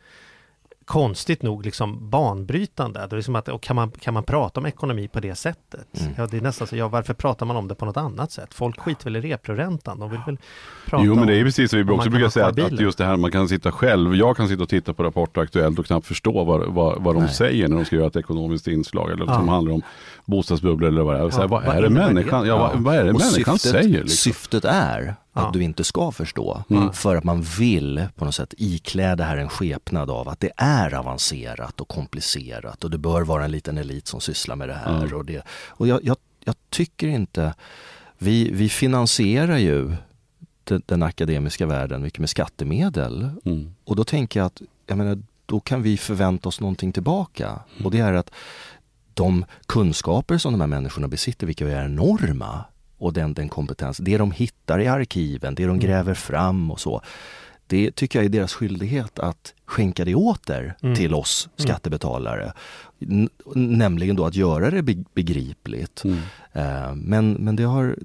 [0.89, 2.99] konstigt nog liksom banbrytande.
[2.99, 6.01] Det är liksom att, och kan, man, kan man prata om ekonomi på det sättet?
[6.01, 6.13] Mm.
[6.17, 8.53] Ja, det är nästan så, ja, varför pratar man om det på något annat sätt?
[8.53, 10.37] Folk skiter väl i reproräntan, de vill väl
[10.85, 13.05] prata Jo, men det är precis som vi också brukar säga, att, att, just det
[13.05, 16.07] här, man kan sitta själv, jag kan sitta och titta på Rapport Aktuellt och knappt
[16.07, 17.33] förstå vad, vad, vad de Nej.
[17.33, 19.33] säger när de ska göra ett ekonomiskt inslag, eller ja.
[19.33, 19.81] som handlar om
[20.25, 21.23] bostadsbubblor eller vad det är.
[21.23, 24.03] Ja, här, vad, vad, är det människan, ja, vad, vad är det människan syftet, säger?
[24.03, 24.09] Liksom?
[24.09, 25.51] Syftet är att ja.
[25.53, 26.63] du inte ska förstå.
[26.69, 26.93] Mm.
[26.93, 30.51] För att man vill på något sätt iklä det här en skepnad av att det
[30.57, 34.73] är avancerat och komplicerat och det bör vara en liten elit som sysslar med det
[34.73, 34.97] här.
[34.97, 35.13] Mm.
[35.13, 37.53] Och, det, och jag, jag, jag, tycker inte,
[38.17, 39.95] vi, vi finansierar ju
[40.63, 43.29] den, den akademiska världen mycket med skattemedel.
[43.45, 43.75] Mm.
[43.83, 47.47] Och då tänker jag att, jag menar, då kan vi förvänta oss någonting tillbaka.
[47.47, 47.85] Mm.
[47.85, 48.31] Och det är att
[49.13, 52.65] de kunskaper som de här människorna besitter, vilka är enorma,
[52.99, 55.79] och den, den kompetens, det de hittar i arkiven, det de mm.
[55.79, 57.01] gräver fram och så.
[57.67, 60.95] Det tycker jag är deras skyldighet att skänka det åter mm.
[60.95, 61.67] till oss mm.
[61.67, 62.53] skattebetalare.
[62.99, 64.83] N nämligen då att göra det
[65.13, 66.03] begripligt.
[66.03, 66.17] Mm.
[66.55, 67.95] Uh, men, men det har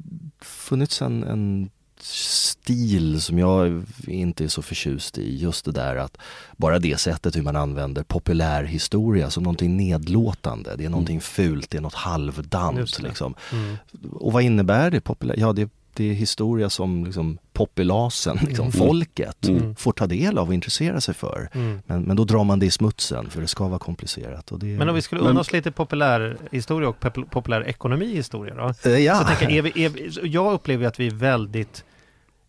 [0.41, 5.37] funnits en, en stil som jag inte är så förtjust i.
[5.37, 6.17] Just det där att
[6.57, 10.77] bara det sättet hur man använder populärhistoria som någonting nedlåtande.
[10.77, 11.23] Det är någonting mm.
[11.23, 13.03] fult, det är något halvdant.
[13.03, 13.35] Liksom.
[13.53, 13.77] Mm.
[14.13, 15.01] Och vad innebär det?
[15.01, 15.35] Populär?
[15.39, 15.69] Ja, det, är
[16.03, 18.73] historia som liksom, populasen, liksom, mm.
[18.73, 19.77] folket, mm.
[19.77, 21.49] får ta del av och intressera sig för.
[21.53, 21.83] Mm.
[21.87, 24.53] Men, men då drar man det i smutsen för det ska vara komplicerat.
[24.57, 28.91] Det, men om vi skulle unna oss lite populärhistoria och populär ekonomihistoria då?
[28.91, 29.19] Uh, ja.
[29.19, 31.85] Så tänker jag, är vi, är vi, jag upplever att vi är väldigt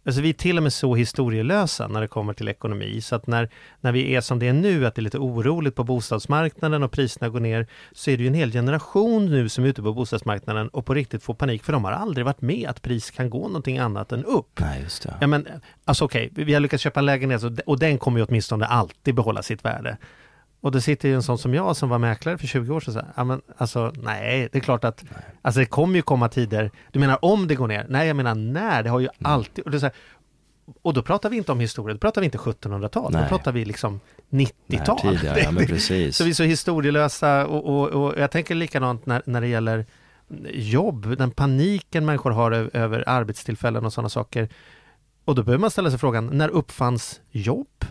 [0.06, 3.28] Alltså vi är till och med så historielösa när det kommer till ekonomi så att
[3.28, 3.50] när,
[3.82, 6.92] när vi är som det är nu, att det är lite oroligt på bostadsmarknaden och
[6.92, 9.94] priserna går ner, så är det ju en hel generation nu som är ute på
[9.94, 13.30] bostadsmarknaden och på riktigt får panik för de har aldrig varit med att pris kan
[13.30, 14.60] gå någonting annat än upp.
[14.60, 15.14] Nej, just det.
[15.22, 15.48] Ja, men,
[15.86, 19.16] alltså okej, okay, vi har lyckats köpa en lägenhet och den kommer ju åtminstone alltid
[19.16, 19.98] behålla sitt värde.
[20.66, 22.94] Och det sitter ju en sån som jag som var mäklare för 20 år sedan.
[22.94, 25.04] Så ja, men, alltså, nej, det är klart att
[25.42, 26.72] alltså, det kommer ju komma tider.
[26.92, 27.86] Du menar om det går ner?
[27.90, 28.84] Nej, jag menar när.
[28.84, 29.32] Det har ju mm.
[29.32, 29.66] alltid...
[29.66, 29.96] Och, det är så här,
[30.82, 33.66] och då pratar vi inte om historia, då pratar vi inte 1700-tal, då pratar vi
[33.66, 34.00] liksom
[34.30, 35.20] 90-tal.
[35.24, 36.18] Ja, men precis.
[36.18, 39.86] så vi är så historielösa och, och, och jag tänker likadant när, när det gäller
[40.54, 44.50] jobb, den paniken människor har över, över arbetstillfällen och sådana saker.
[45.26, 47.86] Och då behöver man ställa sig frågan, när uppfanns jobb?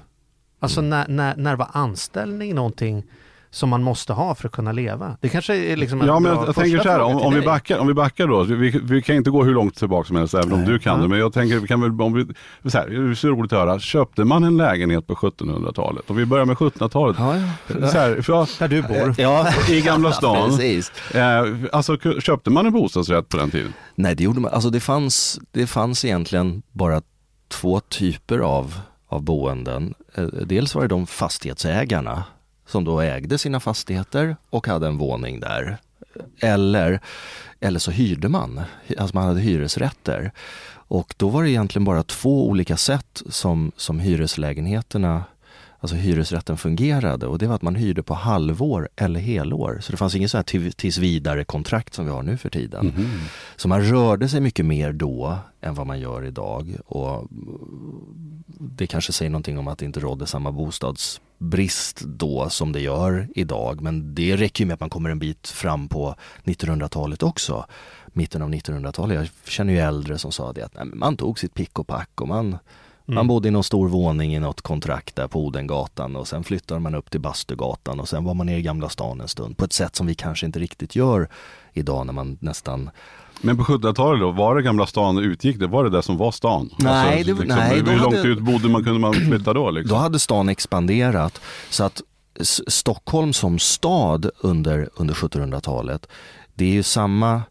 [0.65, 0.91] Alltså mm.
[0.91, 3.05] när, när, när var anställning någonting
[3.55, 5.17] som man måste ha för att kunna leva.
[5.21, 7.79] Det kanske är liksom Ja, men jag, jag tänker så här, om, om, vi backar,
[7.79, 10.49] om vi backar då, vi, vi kan inte gå hur långt tillbaka som helst, även
[10.49, 10.59] Nej.
[10.59, 11.03] om du kan ja.
[11.03, 12.27] det, men jag tänker, vi kan väl, om vi,
[12.71, 16.11] så här, det är så roligt att höra, köpte man en lägenhet på 1700-talet?
[16.11, 17.89] Om vi börjar med 1700-talet, ja, ja.
[17.89, 19.49] Så här, för, där du bor, ja.
[19.69, 20.61] i Gamla stan.
[21.15, 23.73] eh, alltså köpte man en bostadsrätt på den tiden?
[23.95, 27.03] Nej, det gjorde man, alltså det fanns, det fanns egentligen bara
[27.49, 28.75] två typer av
[29.15, 29.95] av boenden.
[30.15, 32.25] Eh, dels var det de fastighetsägarna
[32.67, 35.79] som då ägde sina fastigheter och hade en våning där.
[36.41, 37.01] Eller,
[37.61, 38.61] eller så hyrde man,
[38.99, 40.33] alltså man hade hyresrätter.
[40.87, 45.25] Och då var det egentligen bara två olika sätt som, som hyreslägenheterna
[45.85, 49.79] alltså hyresrätten fungerade och det var att man hyrde på halvår eller helår.
[49.83, 52.81] Så det fanns inget så här tills vidare kontrakt som vi har nu för tiden.
[52.81, 53.19] Mm -hmm.
[53.57, 56.77] Så man rörde sig mycket mer då än vad man gör idag.
[56.87, 57.29] Och
[58.59, 63.29] det kanske säger någonting om att det inte rådde samma bostadsbrist då som det gör
[63.35, 63.81] idag.
[63.81, 67.67] Men det räcker ju med att man kommer en bit fram på 1900-talet också.
[68.07, 69.17] Mitten av 1900-talet.
[69.17, 72.21] Jag känner ju äldre som sa det att nej, man tog sitt pick och pack
[72.21, 72.59] och man
[73.07, 73.15] Mm.
[73.15, 76.81] Man bodde i någon stor våning i något kontrakt där på Odengatan och sen flyttade
[76.81, 79.65] man upp till Bastugatan och sen var man nere i Gamla stan en stund på
[79.65, 81.29] ett sätt som vi kanske inte riktigt gör
[81.73, 82.91] idag när man nästan
[83.41, 85.67] men på 70-talet då, var det Gamla stan utgick det?
[85.67, 86.71] Var det det som var stan?
[86.79, 89.71] Nej, alltså, det, liksom, nej hur långt hade, ut bodde man, kunde man flytta då?
[89.71, 89.97] Liksom?
[89.97, 91.41] Då hade stan expanderat
[91.71, 92.03] så att
[92.67, 96.07] Stockholm som stad under, under 1700-talet,
[96.55, 97.43] det är ju samma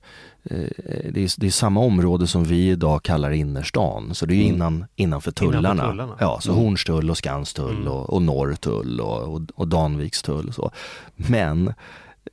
[0.43, 4.15] det är, det är, samma område som vi idag kallar innerstan.
[4.15, 4.55] Så det är mm.
[4.55, 5.71] innan, innanför tullarna.
[5.73, 6.17] Innanför tullarna.
[6.19, 6.63] Ja, så mm.
[6.63, 7.87] Hornstull och Skanstull mm.
[7.87, 10.71] och, och Norrtull och, och, och Danvikstull och så.
[11.15, 11.73] Men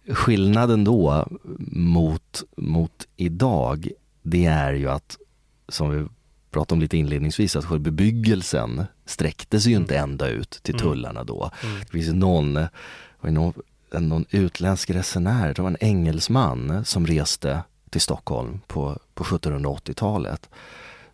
[0.09, 1.27] skillnaden då
[1.69, 3.89] mot, mot idag,
[4.23, 5.17] det är ju att,
[5.69, 6.07] som vi
[6.51, 10.11] pratade om lite inledningsvis, att själva bebyggelsen sträckte sig ju inte mm.
[10.11, 10.87] ända ut till mm.
[10.87, 11.51] tullarna då.
[11.63, 11.81] Mm.
[11.81, 12.59] Det finns någon,
[13.23, 13.53] någon,
[13.93, 20.49] någon utländsk resenär, det var en engelsman som reste till Stockholm på, på 1780-talet.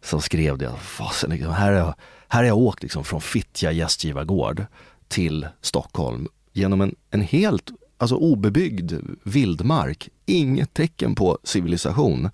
[0.03, 1.95] Så skrev det, fasen, liksom, här, har jag,
[2.29, 4.67] här har jag åkt liksom från Fittja gästgivargård
[5.09, 12.31] till Stockholm genom en, en helt alltså obebyggd vildmark, inget tecken på civilisation.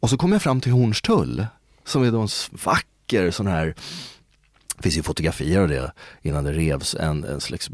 [0.00, 1.46] Och så kom jag fram till Hornstull
[1.84, 2.28] som är en
[2.64, 3.74] vacker sån här
[4.76, 5.92] det finns ju fotografier av det
[6.22, 7.70] innan det revs, en, en slags,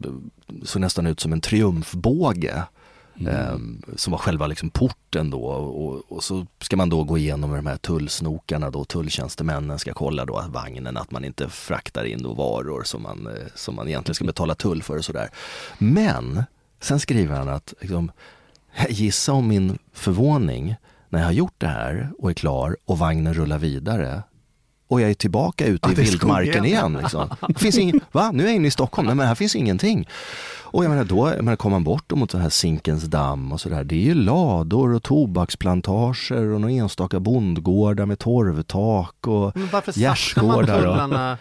[0.63, 2.63] såg nästan ut som en triumfbåge
[3.21, 3.35] Mm.
[3.35, 7.51] Ehm, som var själva liksom porten då och, och, så ska man då gå igenom
[7.51, 12.05] med de här tullsnokarna då, tulltjänstemännen ska kolla då att vagnen, att man inte fraktar
[12.05, 15.29] in då varor som man, eh, som man egentligen ska betala tull för och sådär.
[15.79, 16.45] Men
[16.81, 18.11] sen skriver han att liksom,
[18.89, 20.77] gissa om min förvåning
[21.09, 24.23] när jag har gjort det här och är klar och vagnen rullar vidare
[24.89, 26.99] och jag är tillbaka ute i vildmarken igen.
[27.03, 27.29] Liksom.
[27.57, 28.31] finns ingen, va?
[28.33, 30.09] Nu är jag inne i Stockholm, Nej, men här finns ingenting.
[30.71, 33.61] Och jag menar då, jag menar, kommer man bort mot den här Zinkens damm och
[33.61, 39.53] sådär, det är ju lador och tobaksplantager och några enstaka bondgårdar med torvtak och
[39.95, 41.39] gärdsgårdar.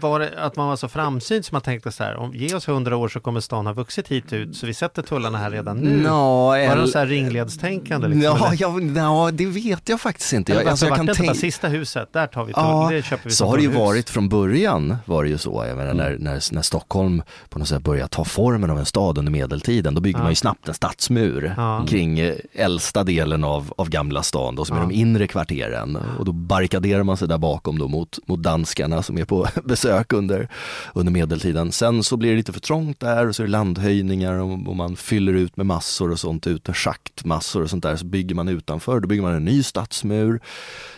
[0.00, 2.68] Var det att man var så framsynt som man tänkte så här, om ge oss
[2.68, 5.76] hundra år så kommer stan ha vuxit hit ut, så vi sätter tullarna här redan
[5.76, 5.96] nu?
[5.96, 8.08] No, var det så här ringledstänkande?
[8.08, 10.52] Liksom, ja, ja, ja, det vet jag faktiskt inte.
[10.52, 11.34] Jag, alltså, jag kan tänka...
[11.34, 13.78] sista huset, där tar vi tull, ja, det köper vi Så har det ju hus.
[13.78, 15.64] varit från början, var det ju så.
[15.68, 15.96] Jag menar, mm.
[15.96, 19.94] när, när, när Stockholm på något sätt började ta formen av en stad under medeltiden,
[19.94, 20.22] då byggde ja.
[20.22, 21.86] man ju snabbt en stadsmur ja.
[21.88, 25.98] kring eh, äldsta delen av, av Gamla stan, då, som är de inre kvarteren.
[26.18, 30.12] Och då barrikaderar man sig där bakom då mot, mot danskarna som är på besök
[30.12, 30.48] under,
[30.94, 31.72] under medeltiden.
[31.72, 34.76] Sen så blir det lite för trångt där och så är det landhöjningar och, och
[34.76, 37.96] man fyller ut med massor och sånt ut med schaktmassor och sånt där.
[37.96, 40.40] Så bygger man utanför, då bygger man en ny stadsmur.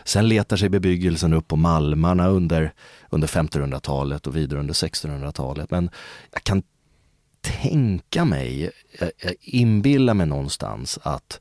[0.04, 2.72] Sen letar sig bebyggelsen upp på Malmarna under,
[3.10, 5.70] under 1500-talet och vidare under 1600-talet.
[5.70, 5.90] Men
[6.32, 6.62] jag kan
[7.40, 11.40] tänka mig, jag, jag inbillar mig någonstans att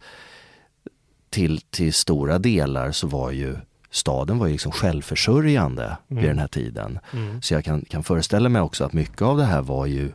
[1.30, 3.56] till, till stora delar så var ju
[3.98, 6.22] staden var ju liksom självförsörjande mm.
[6.22, 7.00] vid den här tiden.
[7.14, 7.42] Mm.
[7.42, 10.12] Så jag kan, kan föreställa mig också att mycket av det här var ju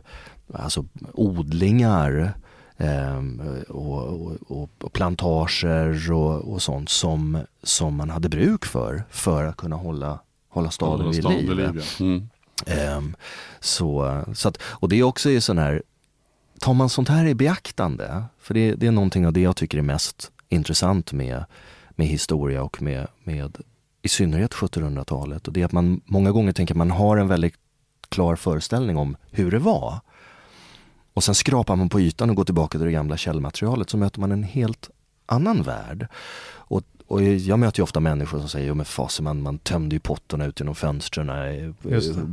[0.53, 2.33] alltså odlingar
[2.77, 3.21] eh,
[3.69, 9.57] och, och, och, plantager och, och, sånt som, som man hade bruk för, för att
[9.57, 10.19] kunna hålla,
[10.49, 11.49] hålla staden vid liv.
[11.49, 12.05] Vid liv ja.
[12.05, 12.29] mm.
[12.65, 13.15] eh,
[13.59, 15.83] så, så att, och det är också ju sån här,
[16.59, 19.77] tar man sånt här i beaktande, för det, det är någonting av det jag tycker
[19.77, 21.45] är mest intressant med
[21.95, 23.57] med historia och med, med
[24.03, 25.47] i synnerhet 1700-talet.
[25.47, 27.55] Och det är att man många gånger tänker att man har en väldigt
[28.09, 29.99] klar föreställning om hur det var.
[31.13, 34.19] Och sen skrapar man på ytan och går tillbaka till det gamla källmaterialet så möter
[34.19, 34.89] man en helt
[35.25, 36.07] annan värld.
[36.45, 36.81] Och
[37.13, 39.99] och jag möter ju ofta människor som säger, jo men fasen man, man tömde ju
[39.99, 41.73] pottorna ut genom fönstren i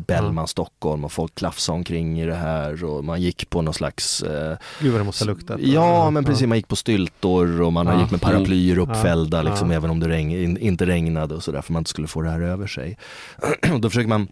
[0.06, 0.46] Bellman, ja.
[0.46, 4.56] Stockholm och folk klafsade omkring i det här och man gick på någon slags eh,
[4.80, 5.60] Gud vad det måste ha luktat.
[5.60, 8.00] Ja men precis, man gick på styltor och man ja.
[8.00, 11.72] gick med paraplyer uppfällda liksom även om det regn, in, inte regnade och sådär för
[11.72, 12.98] man inte skulle få det här över sig.
[13.80, 14.28] då försöker man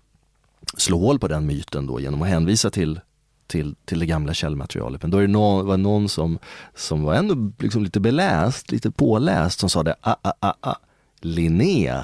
[0.76, 3.00] slå hål på den myten då genom att hänvisa till
[3.48, 5.02] till, till det gamla källmaterialet.
[5.02, 6.38] Men då är det någon, var någon som,
[6.74, 10.76] som var ändå liksom lite beläst, lite påläst som sa det, ah, ah, ah, ah.
[11.20, 12.02] Linné,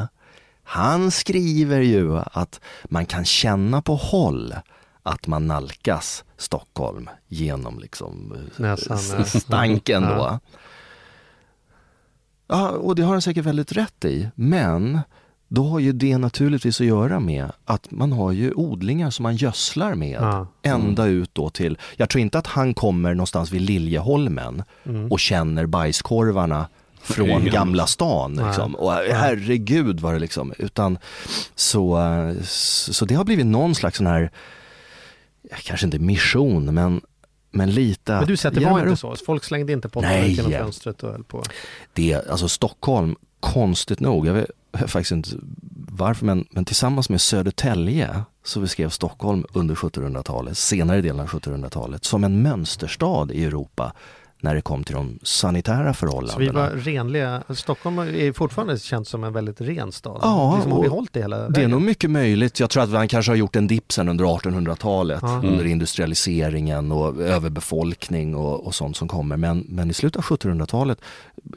[0.62, 4.54] han skriver ju att man kan känna på håll
[5.02, 10.08] att man nalkas Stockholm genom liksom Näsan, stanken då.
[10.08, 10.40] Ja.
[12.46, 14.30] ja, och det har han säkert väldigt rätt i.
[14.34, 15.00] Men
[15.54, 19.36] då har ju det naturligtvis att göra med att man har ju odlingar som man
[19.36, 20.46] gödslar med ja.
[20.62, 25.12] ända ut då till, jag tror inte att han kommer någonstans vid Liljeholmen mm.
[25.12, 26.68] och känner bajskorvarna
[27.02, 28.34] från Gamla stan.
[28.46, 28.74] Liksom.
[28.74, 30.98] Och herregud var det liksom, utan
[31.54, 31.98] så,
[32.42, 34.30] så det har blivit någon slags sån här,
[35.62, 37.00] kanske inte mission, men
[37.50, 39.16] men lite Men du säger att det var inte så?
[39.26, 41.42] Folk slängde inte pottan genom fönstret och höll på?
[41.92, 44.50] Det, alltså Stockholm, konstigt nog, jag vet
[44.86, 45.30] faktiskt inte
[45.96, 52.04] varför, men, men tillsammans med Södertälje så beskrev Stockholm under 1700-talet, senare delen av 1700-talet,
[52.04, 53.92] som en mönsterstad i Europa
[54.44, 56.32] när det kom till de sanitära förhållandena.
[56.32, 57.42] Så vi var renliga.
[57.50, 60.20] Stockholm är fortfarande känt som en väldigt ren stad.
[60.22, 61.52] Ja, liksom har vi det hela vägen?
[61.52, 62.60] Det är nog mycket möjligt.
[62.60, 65.36] Jag tror att man kanske har gjort en dipp sen under 1800-talet ja.
[65.36, 65.66] under mm.
[65.66, 69.36] industrialiseringen och överbefolkning och, och sånt som kommer.
[69.36, 70.98] Men, men i slutet av 1700-talet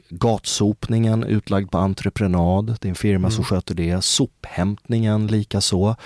[0.08, 2.66] gatsopningen utlagd på entreprenad.
[2.66, 3.30] Det är en firma mm.
[3.30, 4.04] som sköter det.
[4.04, 5.96] Sophämtningen likaså.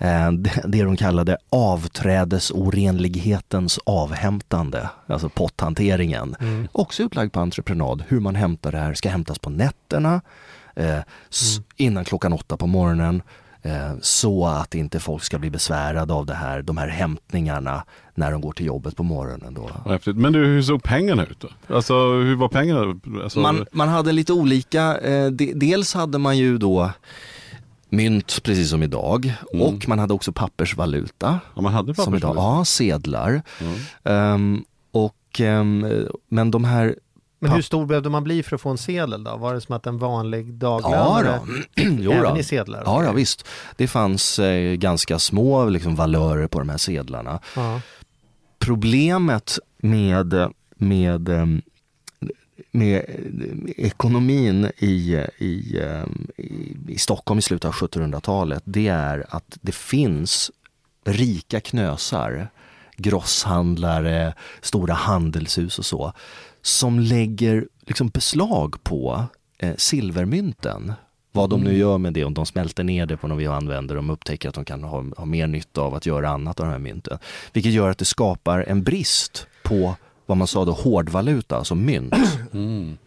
[0.00, 0.32] Eh,
[0.64, 6.36] det de kallade avträdesorenlighetens avhämtande, alltså potthanteringen.
[6.40, 6.68] Mm.
[6.72, 10.20] Också utlagd på entreprenad, hur man hämtar det här, ska hämtas på nätterna,
[10.76, 11.02] eh, mm.
[11.76, 13.22] innan klockan åtta på morgonen,
[13.62, 17.84] eh, så att inte folk ska bli besvärade av det här, de här hämtningarna
[18.14, 19.54] när de går till jobbet på morgonen.
[19.54, 19.70] Då.
[20.12, 21.48] Men du, hur såg pengarna ut då?
[21.74, 23.00] Alltså hur var pengarna?
[23.22, 23.40] Alltså...
[23.40, 26.90] Man, man hade lite olika, eh, de, dels hade man ju då
[27.90, 29.66] mynt precis som idag mm.
[29.66, 31.40] och man hade också pappersvaluta.
[31.54, 32.26] Ja, man hade pappersvaluta?
[32.26, 33.42] Som idag, ja, sedlar.
[33.60, 34.34] Mm.
[34.34, 36.94] Um, och, um, men de här
[37.42, 39.36] men hur stor behövde man bli för att få en sedel då?
[39.36, 41.40] Var det som att en vanlig daglönare
[41.74, 42.82] ja, även i sedlar?
[42.84, 43.46] Ja, ja, visst.
[43.76, 47.40] Det fanns eh, ganska små liksom, valörer på de här sedlarna.
[47.56, 47.80] Ja.
[48.58, 51.62] Problemet med, med um,
[52.70, 53.04] med
[53.76, 55.46] ekonomin i, i,
[56.36, 60.50] i, i Stockholm i slutet av 1700-talet, det är att det finns
[61.04, 62.48] rika knösar,
[62.96, 66.12] grosshandlare, stora handelshus och så,
[66.62, 69.24] som lägger liksom beslag på
[69.58, 70.92] eh, silvermynten.
[71.32, 71.80] Vad de nu mm.
[71.80, 74.54] gör med det, om de smälter ner det på något och använder dem, upptäcker att
[74.54, 77.18] de kan ha, ha mer nytta av att göra annat av de här mynten.
[77.52, 79.96] Vilket gör att det skapar en brist på
[80.30, 82.14] vad man sa då hårdvaluta, alltså mynt.
[82.52, 82.98] Mm.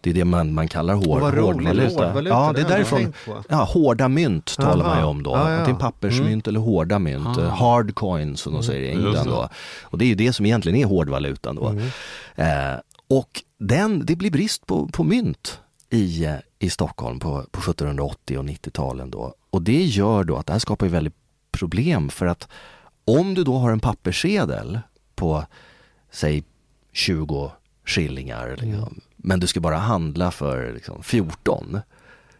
[0.00, 2.04] Det är det man, man kallar hård, hårdvaluta.
[2.04, 2.36] hårdvaluta.
[2.36, 3.12] Ja, det är därifrån.
[3.48, 4.70] Ja, hårda mynt Aha.
[4.70, 5.30] talar man ju om då.
[5.30, 5.58] Ja, ja.
[5.58, 6.56] Antingen pappersmynt mm.
[6.56, 7.38] eller hårda mynt.
[7.38, 7.56] Aha.
[7.56, 8.62] Hard coins som de mm.
[8.62, 9.26] säger i England.
[9.26, 9.48] Då.
[9.82, 11.68] Och det är ju det som egentligen är hårdvalutan då.
[11.68, 11.88] Mm.
[12.34, 18.38] Eh, och den, det blir brist på, på mynt i, i Stockholm på, på 1780
[18.38, 19.34] och 90-talen då.
[19.50, 21.16] Och det gör då att det här skapar ju väldigt
[21.52, 22.48] problem för att
[23.04, 24.80] om du då har en papperssedel
[25.14, 25.44] på
[26.10, 26.44] säg
[26.92, 27.52] 20
[27.84, 28.48] skillingar.
[28.50, 28.74] Liksom.
[28.74, 29.00] Mm.
[29.16, 31.80] Men du ska bara handla för liksom, 14.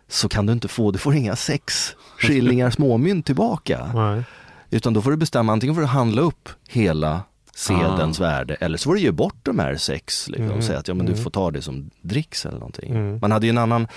[0.08, 3.90] Så kan du inte få, du får inga sex skillingar småmynt tillbaka.
[3.94, 4.24] Nej.
[4.70, 7.22] Utan då får du bestämma, antingen får du handla upp hela
[7.54, 8.22] sedelns ah.
[8.22, 10.28] värde eller så får du ge bort de här sex.
[10.28, 10.62] Liksom, mm.
[10.62, 11.24] Säga att ja, men du mm.
[11.24, 12.90] får ta det som dricks eller någonting.
[12.90, 13.18] Mm.
[13.22, 13.88] Man hade ju en annan,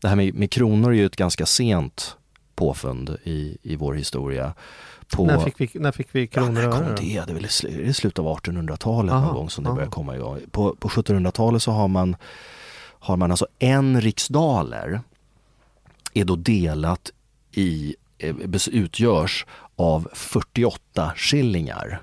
[0.00, 2.16] det här med, med kronor är ju ett ganska sent
[2.54, 4.54] påfund i, i vår historia.
[5.16, 6.96] På, när, fick vi, när fick vi kronor och öre?
[7.00, 7.46] Det, det är väl
[7.88, 10.38] i slutet av 1800-talet någon gång som det började komma igång.
[10.50, 12.16] På, på 1700-talet så har man,
[12.98, 15.00] har man alltså en riksdaler
[16.14, 17.10] är då delat
[17.52, 18.34] i, eh,
[18.70, 22.02] utgörs av 48 skillingar.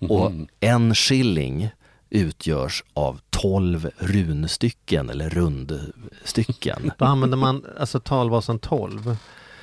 [0.00, 0.10] Mm.
[0.10, 1.70] Och en skilling
[2.10, 6.92] utgörs av 12 runstycken eller rundstycken.
[6.98, 9.16] Då använder man alltså talbasen 12?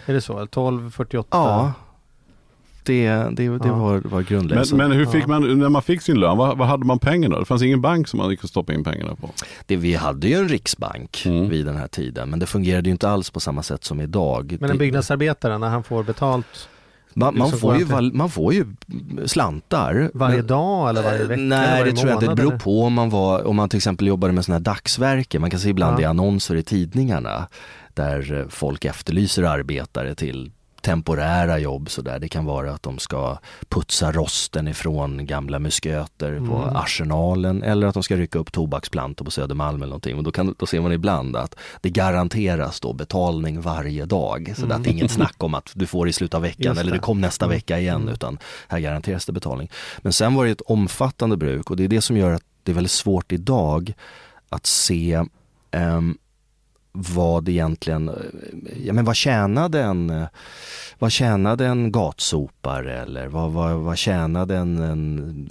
[0.10, 0.46] Är det så?
[0.46, 1.28] 12, 48?
[1.32, 1.74] Ja,
[2.84, 3.76] det, det, det ja.
[3.76, 4.76] var, var grundläggande.
[4.76, 7.40] Men, men, hur fick man, när man fick sin lön, vad, vad hade man pengarna?
[7.40, 9.30] Det fanns ingen bank som man att stoppa in pengarna på?
[9.66, 11.50] Det, vi hade ju en riksbank mm.
[11.50, 14.58] vid den här tiden, men det fungerade ju inte alls på samma sätt som idag.
[14.60, 16.70] Men en byggnadsarbetare, när han får betalt
[17.14, 18.66] man, man, får ju, man får ju
[19.26, 20.12] slantar.
[20.14, 21.42] Varje dag eller varje vecka?
[21.42, 22.28] Nej, varje det tror jag inte.
[22.28, 25.42] Det beror på om man, var, om man till exempel jobbade med sådana här dagsverken.
[25.42, 26.02] Man kan se ibland ja.
[26.02, 27.48] i annonser i tidningarna
[27.98, 32.20] där folk efterlyser arbetare till temporära jobb sådär.
[32.20, 33.38] Det kan vara att de ska
[33.70, 36.50] putsa rosten ifrån gamla musköter mm.
[36.50, 40.18] på Arsenalen eller att de ska rycka upp tobaksplantor på Södermalm eller någonting.
[40.18, 44.54] Och då, kan, då ser man ibland att det garanteras då betalning varje dag.
[44.56, 44.78] Så mm.
[44.78, 47.00] att det är inget snack om att du får i slutet av veckan eller det
[47.00, 47.56] kom nästa mm.
[47.56, 48.14] vecka igen mm.
[48.14, 49.70] utan här garanteras det betalning.
[49.98, 52.72] Men sen var det ett omfattande bruk och det är det som gör att det
[52.72, 53.94] är väldigt svårt idag
[54.50, 55.24] att se
[55.72, 56.18] um,
[57.00, 58.12] vad egentligen,
[58.86, 60.26] ja men vad tjänade en,
[61.00, 65.50] vad tjänade en gatsopare eller vad, vad, vad tjänade en, en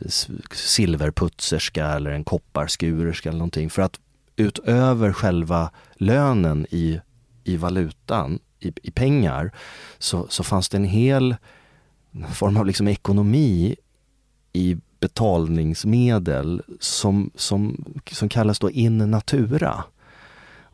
[0.52, 3.70] silverputserska eller en kopparskurerska eller någonting.
[3.70, 4.00] För att
[4.36, 7.00] utöver själva lönen i,
[7.44, 9.52] i valutan i, i pengar
[9.98, 11.36] så, så fanns det en hel
[12.32, 13.76] form av liksom ekonomi
[14.52, 19.84] i betalningsmedel som, som, som kallas då in natura.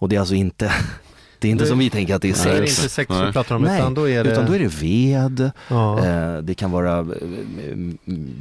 [0.02, 0.72] Och det är alltså inte
[1.38, 2.44] det är inte det, som vi tänker att det är sex.
[2.44, 4.32] Nej, det är inte sex vi pratar om, Nej, utan då är det...
[4.32, 6.06] Utan då är det ved, ja.
[6.06, 7.76] eh, det kan vara eh,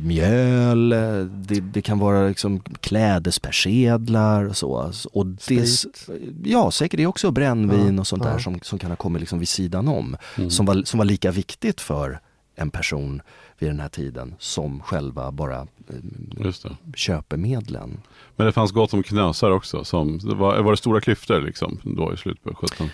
[0.03, 4.91] mjöl, det, det, kan vara liksom klädespersedlar och så.
[5.13, 5.67] Och det,
[6.43, 8.01] ja, säkert det är också brännvin ja.
[8.01, 10.17] och sånt där som, som kan ha kommit liksom vid sidan om.
[10.37, 10.49] Mm.
[10.49, 12.19] Som, var, som var lika viktigt för
[12.55, 13.21] en person
[13.61, 15.67] vid den här tiden som själva bara
[16.39, 16.51] eh,
[16.95, 18.01] köpemedlen.
[18.35, 19.83] Men det fanns gott om knösar också.
[19.83, 22.89] Som, det var, var det stora klyftor liksom då i slutet på 17?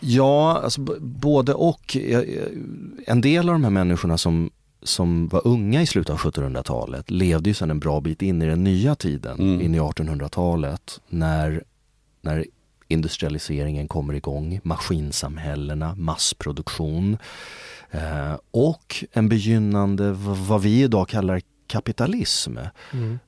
[0.00, 1.96] Ja, alltså, både och.
[3.06, 4.50] En del av de här människorna som,
[4.82, 8.46] som var unga i slutet av 1700-talet levde ju sedan en bra bit in i
[8.46, 9.60] den nya tiden, mm.
[9.60, 11.64] in i 1800-talet, när,
[12.20, 12.44] när
[12.88, 17.18] industrialiseringen kommer igång, maskinsamhällena, massproduktion.
[17.92, 20.12] Eh, och en begynnande,
[20.48, 22.58] vad vi idag kallar kapitalism.
[22.92, 23.18] Mm.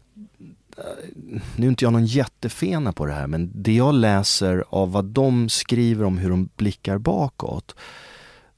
[1.57, 5.05] Nu är inte jag någon jättefena på det här men det jag läser av vad
[5.05, 7.75] de skriver om hur de blickar bakåt.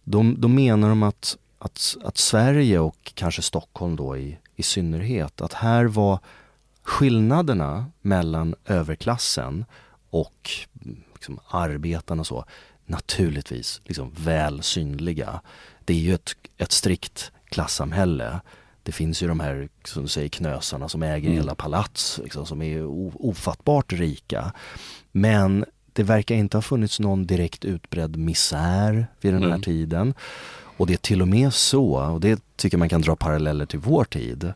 [0.05, 5.41] De, de menar de att, att, att Sverige och kanske Stockholm då i, i synnerhet,
[5.41, 6.19] att här var
[6.83, 9.65] skillnaderna mellan överklassen
[10.11, 10.51] och
[11.13, 12.45] liksom arbetarna och så
[12.87, 15.41] naturligtvis liksom väl synliga
[15.87, 18.41] det är ju ett, ett strikt klassamhälle.
[18.83, 21.39] Det finns ju de här, som du säger, knösarna som äger mm.
[21.39, 22.85] hela palats, liksom, som är
[23.27, 24.53] ofattbart rika.
[25.13, 29.63] Men det verkar inte ha funnits någon direkt utbredd misär vid den här mm.
[29.63, 30.15] tiden.
[30.77, 33.79] Och det är till och med så, och det tycker man kan dra paralleller till
[33.79, 34.53] vår tid.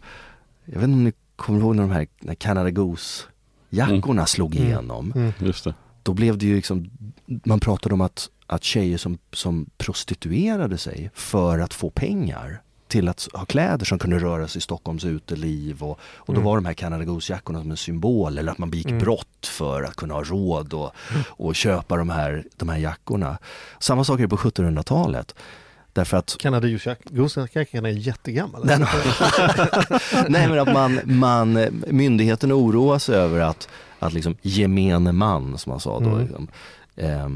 [0.64, 4.26] Jag vet inte om ni kommer ihåg när de här när Canada Goose-jackorna mm.
[4.26, 4.68] slog mm.
[4.68, 5.12] igenom.
[5.16, 5.32] Mm.
[5.38, 5.74] Just det.
[6.02, 6.90] Då blev det ju liksom,
[7.26, 13.08] man pratade om att att tjejer som, som prostituerade sig för att få pengar till
[13.08, 16.44] att ha kläder som kunde röra sig i Stockholms uteliv och, och då mm.
[16.44, 18.98] var de här Canada Goose-jackorna som en symbol eller att man begick mm.
[18.98, 20.92] brott för att kunna ha råd och,
[21.26, 23.38] och köpa de här, de här jackorna.
[23.78, 25.34] Samma sak är det på 1700-talet.
[25.92, 26.36] Därför att...
[26.38, 26.68] Canada
[27.10, 28.66] Goose-jackan är jättegammal.
[28.66, 28.80] Den...
[30.28, 35.80] Nej men att man, man, myndigheten oroas över att, att liksom gemene man som man
[35.80, 36.20] sa då, mm.
[36.20, 36.48] liksom,
[36.96, 37.28] eh,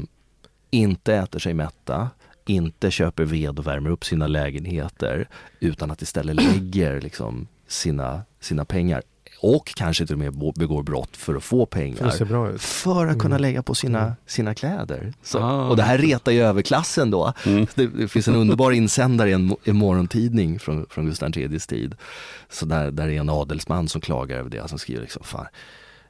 [0.75, 2.09] inte äter sig mätta,
[2.45, 5.27] inte köper ved och värmer upp sina lägenheter
[5.59, 9.01] utan att istället lägger liksom sina, sina pengar
[9.41, 12.09] och kanske till och med begår brott för att få pengar.
[12.09, 13.41] För, för att kunna mm.
[13.41, 14.13] lägga på sina, mm.
[14.25, 15.13] sina kläder.
[15.23, 17.33] Så, ah, och det här retar ju överklassen då.
[17.45, 17.67] Mm.
[17.75, 21.95] Det, det, finns en underbar insändare i en, en morgontidning från, från Gustav IIIs tid.
[22.49, 24.67] Så där, där är en adelsman som klagar över det.
[24.67, 25.45] Som skriver liksom, fan,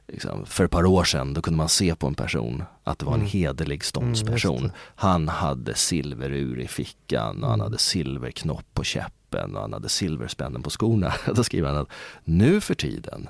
[0.08, 3.04] liksom, för ett par år sedan, då kunde man se på en person att det
[3.04, 3.30] var en mm.
[3.30, 4.58] hederlig ståndsperson.
[4.58, 7.64] Mm, han hade silverur i fickan och han mm.
[7.64, 11.14] hade silverknopp på käppen och han hade silverspännen på skorna.
[11.34, 11.90] då skriver han att
[12.24, 13.28] nu för tiden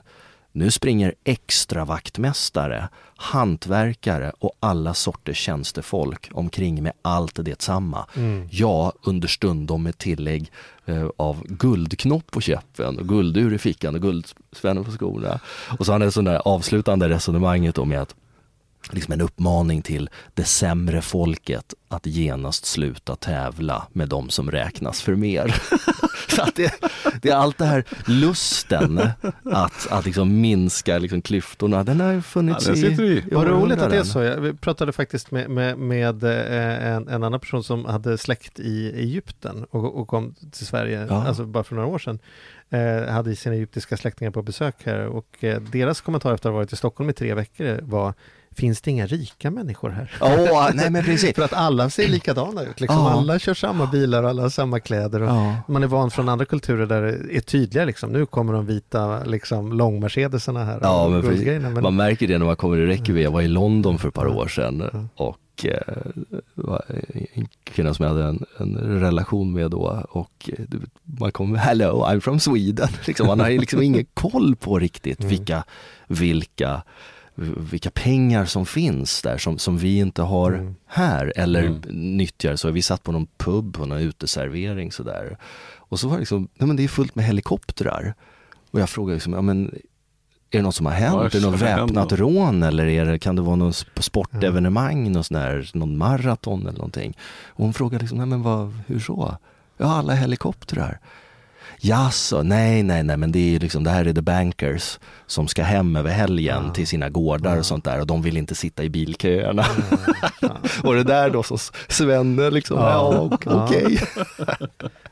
[0.56, 8.06] nu springer extra vaktmästare, hantverkare och alla sorters tjänstefolk omkring med allt det samma.
[8.16, 8.48] Mm.
[8.50, 10.52] Ja, understundom med tillägg
[10.86, 15.40] eh, av guldknopp på käppen och guldur i fickan och guldspännen på skorna.
[15.78, 18.14] Och så har han ett sånt där avslutande resonemanget om att
[18.90, 25.02] liksom en uppmaning till det sämre folket att genast sluta tävla med de som räknas
[25.02, 25.54] för mer.
[26.28, 26.72] så att det,
[27.22, 29.00] det, är allt det här lusten
[29.44, 33.90] att, att liksom minska liksom klyftorna, den har funnits ja, i, i Vad roligt att
[33.90, 34.22] det är så.
[34.22, 38.92] Jag pratade faktiskt med, med, med eh, en, en, annan person som hade släkt i
[38.92, 41.26] Egypten och, och kom till Sverige, ja.
[41.26, 42.18] alltså bara för några år sedan.
[42.70, 46.58] Eh, hade sina egyptiska släktingar på besök här och eh, deras kommentar efter att ha
[46.58, 48.14] varit i Stockholm i tre veckor var
[48.56, 50.12] finns det inga rika människor här?
[50.20, 51.34] Oh, nej men precis.
[51.34, 52.98] För att alla ser likadana ut, liksom.
[52.98, 53.12] Oh.
[53.12, 55.22] alla kör samma bilar och alla har samma kläder.
[55.22, 55.54] Och oh.
[55.68, 58.12] Man är van från andra kulturer där det är tydligare, liksom.
[58.12, 60.78] nu kommer de vita liksom, långmercedesarna här.
[60.82, 63.98] Ja, men, men, Man märker det när man kommer i Reykjavik, jag var i London
[63.98, 65.96] för ett par år sedan och eh,
[67.32, 70.64] en kvinna som jag hade en, en relation med då och eh,
[71.02, 75.30] man kommer, hello I'm from Sweden, liksom, man har liksom ingen koll på riktigt mm.
[75.30, 75.64] vilka,
[76.06, 76.82] vilka
[77.36, 80.74] vilka pengar som finns där som, som vi inte har mm.
[80.86, 81.80] här eller mm.
[82.16, 82.56] nyttjar.
[82.56, 85.38] Så vi satt på någon pub, på någon uteservering sådär.
[85.88, 88.14] Och så var det liksom, nej men det är fullt med helikoptrar.
[88.70, 89.74] Och jag frågade liksom, ja men
[90.50, 91.14] är det något som har hänt?
[91.14, 95.24] Ja, är det något väpnat rån eller är det, kan det vara något sportevenemang, någon,
[95.24, 97.16] sån här, någon maraton eller någonting?
[97.46, 99.36] Och hon frågade liksom, nej men vad, hur så?
[99.76, 101.00] Ja, alla helikoptrar.
[101.80, 105.62] Jaså, nej, nej, nej, men det är liksom, det här är the bankers som ska
[105.62, 106.72] hem över helgen ja.
[106.72, 107.58] till sina gårdar ja.
[107.58, 109.66] och sånt där och de vill inte sitta i bilköerna.
[110.40, 110.56] Ja.
[110.82, 111.58] och det där då som
[111.88, 113.52] Svenne liksom, ja, okej.
[113.66, 113.98] Okay.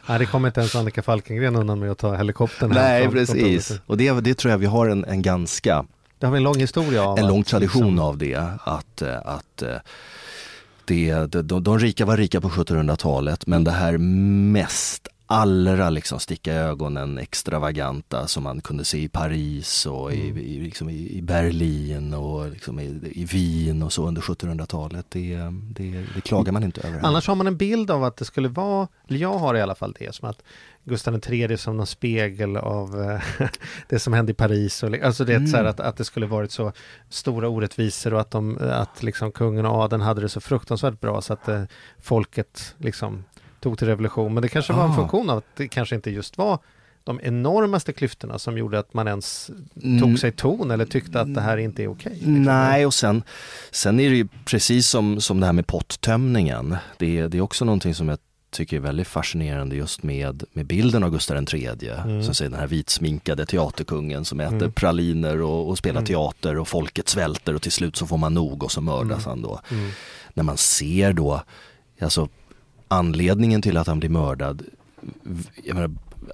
[0.08, 2.70] nej, det kommer inte ens Annika Falkengren undan med att ta helikoptern.
[2.70, 3.80] Nej, precis.
[3.86, 5.84] Och det, det tror jag vi har en, en ganska
[6.18, 7.18] det har vi en lång historia av.
[7.18, 7.98] En lång tradition liksom...
[7.98, 8.50] av det.
[8.64, 9.76] Att, eh, att eh,
[10.84, 16.52] det, de, de rika var rika på 1700-talet men det här mest allra liksom sticka
[16.52, 20.38] i ögonen extravaganta som man kunde se i Paris och i, mm.
[20.38, 25.06] i, liksom i Berlin och liksom i, i, Wien och så under 1700-talet.
[25.08, 25.36] Det,
[25.76, 27.00] det, det, klagar man inte över.
[27.02, 29.74] Annars har man en bild av att det skulle vara, eller jag har i alla
[29.74, 30.42] fall det, som att
[30.84, 33.48] Gustav III som någon spegel av eh,
[33.88, 34.82] det som hände i Paris.
[34.82, 35.46] Och, alltså det mm.
[35.46, 36.72] så att, att det skulle varit så
[37.08, 41.20] stora orättvisor och att, de, att liksom kungen och adeln hade det så fruktansvärt bra
[41.20, 41.62] så att eh,
[41.98, 43.24] folket liksom
[43.64, 44.34] tog till revolution.
[44.34, 44.96] Men det kanske var en ah.
[44.96, 46.58] funktion av att det kanske inte just var
[47.04, 50.16] de enormaste klyftorna som gjorde att man ens tog mm.
[50.16, 52.12] sig ton eller tyckte att det här inte är okej?
[52.12, 52.42] Liksom.
[52.42, 53.22] Nej, och sen,
[53.70, 56.76] sen är det ju precis som, som det här med pottömningen.
[56.98, 58.18] Det, det är också någonting som jag
[58.50, 61.68] tycker är väldigt fascinerande just med, med bilden av Gustav III.
[61.88, 62.22] Mm.
[62.22, 64.72] Som säger den här vitsminkade teaterkungen som äter mm.
[64.72, 66.06] praliner och, och spelar mm.
[66.06, 69.28] teater och folket svälter och till slut så får man nog och så mördas mm.
[69.28, 69.60] han då.
[69.70, 69.90] Mm.
[70.34, 71.42] När man ser då,
[72.00, 72.28] alltså
[72.88, 74.62] anledningen till att han blir mördad,
[75.64, 75.90] menar,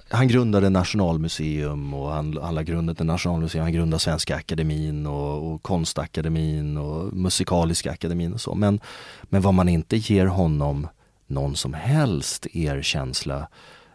[0.09, 5.63] han grundade Nationalmuseum och han, han har grundat Nationalmuseum, han grundade Svenska Akademin och, och
[5.63, 8.55] Konstakademin och Musikaliska Akademin och så.
[8.55, 8.79] Men,
[9.23, 10.87] men vad man inte ger honom
[11.27, 13.47] någon som helst erkänsla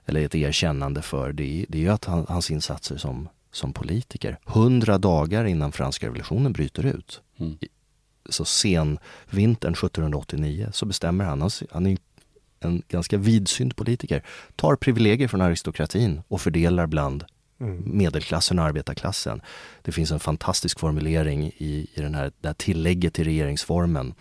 [0.06, 4.38] eller ett erkännande för det, det är ju att han, hans insatser som, som politiker.
[4.44, 7.58] Hundra dagar innan franska revolutionen bryter ut, mm.
[8.28, 8.98] så sen
[9.30, 11.98] vintern 1789 så bestämmer han, han är
[12.66, 14.22] en ganska vidsynt politiker,
[14.56, 17.24] tar privilegier från aristokratin och fördelar bland
[17.60, 17.82] mm.
[17.84, 19.40] medelklassen och arbetarklassen.
[19.82, 24.14] Det finns en fantastisk formulering i, i den här, det här tillägget till regeringsformen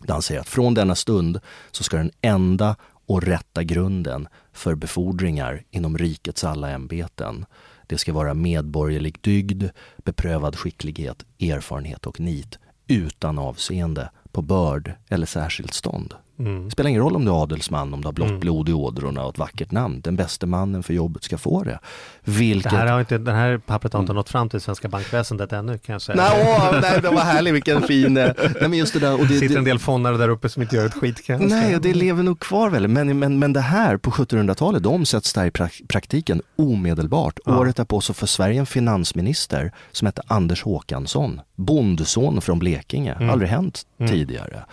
[0.00, 2.76] där han säger att från denna stund så ska den enda
[3.06, 7.46] och rätta grunden för befordringar inom rikets alla ämbeten.
[7.86, 9.64] Det ska vara medborgerlig dygd,
[9.96, 16.14] beprövad skicklighet, erfarenhet och nit utan avseende på börd eller särskilt stånd.
[16.40, 16.64] Mm.
[16.64, 18.40] Det spelar ingen roll om du är adelsman, om du har blått mm.
[18.40, 20.00] blod i ådrorna och ett vackert namn.
[20.00, 21.78] Den bästa mannen för jobbet ska få det.
[22.24, 22.70] Vilket...
[22.70, 24.16] Det här har inte, den här pappret har inte mm.
[24.16, 26.16] nått fram till svenska bankväsendet ännu kan jag säga.
[26.16, 28.16] Nej, åh, nej det var härligt, vilken fin...
[28.16, 30.62] Eh, nej, men just det där, och det sitter en del fondare där uppe som
[30.62, 32.88] inte gör ett skit kan Nej, det lever nog kvar väl.
[32.88, 35.50] Men, men, men det här på 1700-talet, det omsätts där i
[35.88, 37.38] praktiken omedelbart.
[37.44, 37.58] Ja.
[37.58, 43.12] Året därpå så får Sverige en finansminister som hette Anders Håkansson, bondson från Blekinge.
[43.12, 43.30] Mm.
[43.30, 44.12] Aldrig hänt mm.
[44.12, 44.64] tidigare.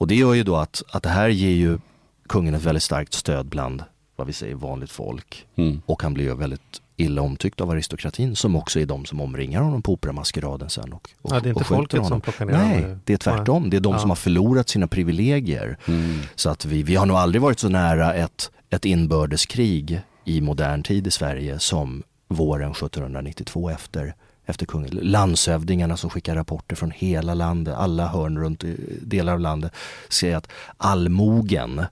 [0.00, 1.78] Och det gör ju då att, att det här ger ju
[2.28, 3.84] kungen ett väldigt starkt stöd bland
[4.16, 5.46] vad vi säger vanligt folk.
[5.56, 5.82] Mm.
[5.86, 9.62] Och han blir ju väldigt illa omtyckt av aristokratin som också är de som omringar
[9.62, 10.92] honom på Operamaskeraden sen.
[10.92, 12.08] Och, och, ja, det är inte folket honom.
[12.08, 13.70] som plockar ner Nej, det är tvärtom.
[13.70, 13.98] Det är de ja.
[13.98, 15.78] som har förlorat sina privilegier.
[15.86, 16.18] Mm.
[16.34, 20.82] Så att vi, vi har nog aldrig varit så nära ett, ett inbördeskrig i modern
[20.82, 24.14] tid i Sverige som våren 1792 efter
[24.50, 24.98] efter kungen.
[25.02, 28.64] Landshövdingarna som skickar rapporter från hela landet, alla hörn runt
[29.02, 29.72] delar av landet,
[30.08, 31.84] säger att allmogen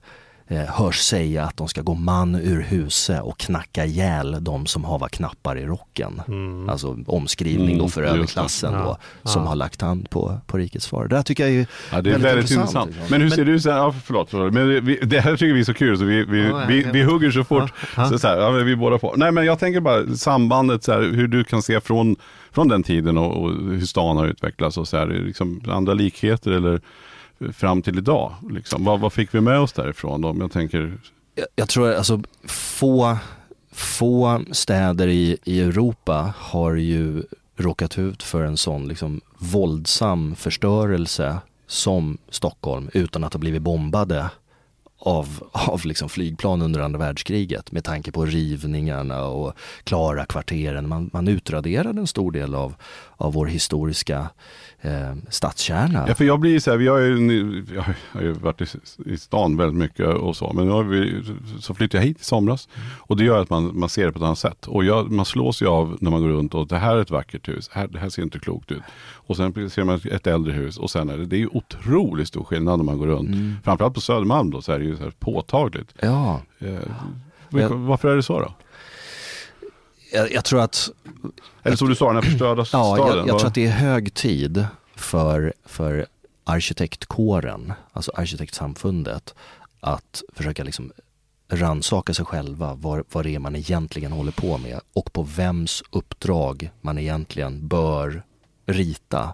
[0.49, 4.83] eh, hörs säga att de ska gå man ur huset och knacka ihjäl de som
[4.83, 6.21] har knappar i rocken.
[6.27, 6.69] Mm.
[6.69, 9.29] Alltså omskrivning då för mm, överklassen då, ja.
[9.29, 9.47] som ja.
[9.49, 11.07] har lagt hand på, på rikets far.
[11.07, 12.89] Det här tycker jag är, ja, det är väldigt, intressant.
[12.89, 13.11] intressant.
[13.11, 15.59] Men hur ser du, så här, ja, förlåt, förlåt, men vi, det här tycker vi
[15.59, 17.73] är så kul så vi, vi, ja, vi, vi, hugger så fort.
[18.09, 19.13] Så, så här, vi båda på.
[19.17, 22.15] Nej men jag tänker bara sambandet, så här, hur du kan se från,
[22.59, 26.51] från den tiden och, och hur stan har utvecklats och så här, liksom andra likheter
[26.51, 26.81] eller
[27.39, 28.33] eh, fram till idag?
[28.49, 28.83] Liksom?
[28.83, 30.21] Vad, vad fick vi med oss därifrån?
[30.21, 30.35] Då?
[30.39, 30.97] Jag, tänker...
[31.35, 33.17] jag, jag tror alltså få,
[33.71, 37.23] få städer i, i Europa har ju
[37.57, 41.37] råkat ut för en sån liksom våldsam förstörelse
[41.67, 44.29] som Stockholm utan att ha blivit bombade
[44.99, 50.89] av, av liksom flygplan under andra världskriget med tanke på rivningarna och klara kvarteren.
[50.89, 52.75] Man, man utraderade en stor del av,
[53.17, 54.29] av vår historiska
[54.81, 56.05] eh, stadskärna.
[56.07, 58.65] Ja, för jag blir så här, vi har ju, jag har ju varit i,
[59.05, 61.23] i stan väldigt mycket och så, men nu har vi,
[61.59, 64.19] så flyttade jag hit i somras och det gör att man, man ser det på
[64.19, 64.67] ett annat sätt.
[64.67, 67.11] Och jag, man slås ju av när man går runt och det här är ett
[67.11, 68.83] vackert hus, här, det här ser inte klokt ut.
[69.29, 72.27] Och sen ser man ett äldre hus och sen är det, det är ju otroligt
[72.27, 73.29] stor skillnad när man går runt.
[73.29, 73.55] Mm.
[73.63, 75.93] Framförallt på Södermalm då så är det ju så här påtagligt.
[76.01, 76.41] Ja.
[76.59, 78.53] Eh, varför är det så då?
[80.13, 80.89] Jag, jag, tror att...
[81.63, 83.17] Eller som du sa, den här förstörda ja, staden.
[83.17, 84.65] Jag, jag tror att det är hög tid
[84.95, 86.07] för, för
[86.43, 89.35] arkitektkåren, alltså arkitektsamfundet,
[89.79, 90.91] att försöka liksom
[91.51, 95.83] ransaka sig själva vad, vad det är man egentligen håller på med och på vems
[95.91, 98.23] uppdrag man egentligen bör
[98.65, 99.33] rita.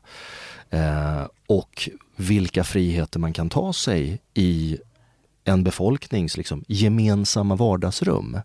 [0.70, 4.78] Eh, och vilka friheter man kan ta sig i
[5.46, 8.40] en befolknings liksom, gemensamma vardagsrum.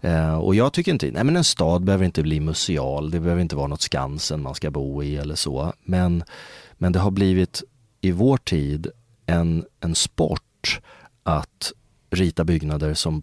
[0.00, 3.42] Eh, och jag tycker inte, nej men en stad behöver inte bli museal, det behöver
[3.42, 5.72] inte vara något Skansen man ska bo i eller så.
[5.84, 6.24] Men,
[6.72, 7.62] men det har blivit
[8.00, 8.86] i vår tid
[9.26, 10.80] en, en sport
[11.22, 11.72] att
[12.10, 13.22] rita byggnader som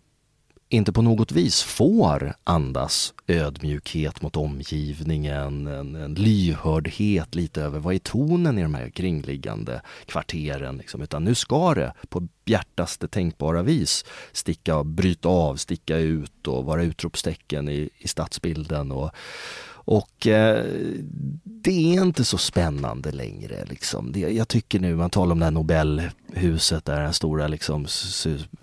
[0.71, 7.93] inte på något vis får andas ödmjukhet mot omgivningen, en, en lyhördhet lite över vad
[7.93, 10.77] är tonen i de här kringliggande kvarteren.
[10.77, 11.01] Liksom.
[11.01, 16.83] Utan nu ska det på bjärtaste tänkbara vis sticka, bryta av, sticka ut och vara
[16.83, 18.91] utropstecken i, i stadsbilden.
[18.91, 19.11] Och,
[19.85, 20.65] och eh,
[21.43, 23.65] det är inte så spännande längre.
[23.65, 24.11] Liksom.
[24.11, 27.85] Det, jag tycker nu, man talar om det här Nobelhuset, det här stora, liksom,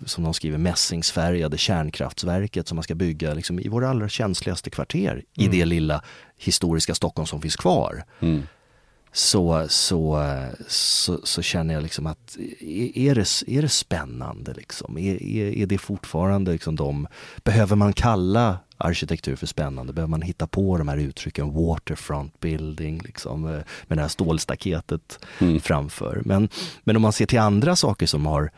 [0.05, 5.11] som de skriver, mässingsfärgade kärnkraftsverket som man ska bygga liksom, i våra allra känsligaste kvarter
[5.11, 5.23] mm.
[5.35, 6.03] i det lilla
[6.37, 8.03] historiska Stockholm som finns kvar.
[8.19, 8.43] Mm.
[9.11, 10.25] Så, så,
[10.67, 12.37] så, så, känner jag liksom att
[12.95, 14.97] är det, är det spännande liksom?
[14.97, 17.07] Är, är, är det fortfarande liksom de,
[17.43, 19.93] behöver man kalla arkitektur för spännande?
[19.93, 25.19] Behöver man hitta på de här uttrycken, waterfront building, liksom, eh, med det här stålstaketet
[25.39, 25.59] mm.
[25.59, 26.21] framför.
[26.25, 26.49] Men,
[26.83, 28.51] men om man ser till andra saker som har,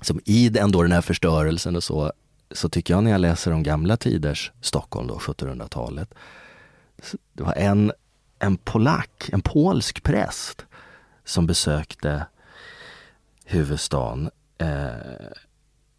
[0.00, 2.12] som i ändå den här förstörelsen och så,
[2.50, 6.14] så tycker jag när jag läser om gamla tiders Stockholm då, 1700-talet,
[7.32, 7.92] det var en,
[8.40, 10.66] en polack, en polsk präst
[11.24, 12.26] som besökte
[13.44, 14.88] huvudstaden eh,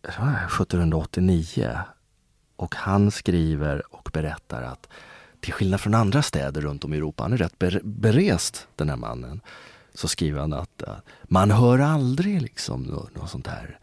[0.04, 1.78] 1789
[2.56, 4.88] och han skriver och berättar att
[5.40, 8.96] till skillnad från andra städer runt om i Europa, han är rätt berest den här
[8.96, 9.42] mannen,
[9.94, 13.80] så skriver han att eh, man hör aldrig liksom något sånt här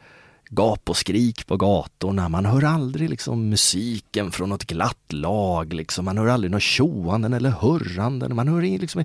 [0.48, 2.28] gap och skrik på gatorna.
[2.28, 5.72] Man hör aldrig liksom musiken från något glatt lag.
[5.72, 6.04] Liksom.
[6.04, 8.36] Man hör aldrig något tjoanden eller hurranden.
[8.36, 9.04] Man hör liksom...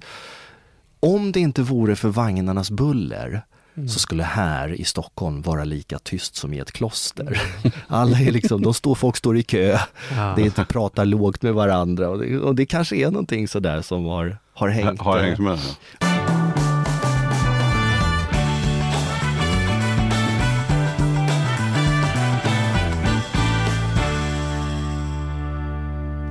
[1.00, 3.44] Om det inte vore för vagnarnas buller
[3.78, 3.90] Mm.
[3.90, 7.42] så skulle här i Stockholm vara lika tyst som i ett kloster.
[7.88, 9.78] Alla är liksom, de står, folk står i kö,
[10.12, 10.34] ja.
[10.36, 13.82] det är inte pratar lågt med varandra och det, och det kanske är någonting sådär
[13.82, 15.02] som har, har hängt.
[15.02, 15.60] Har hängt med.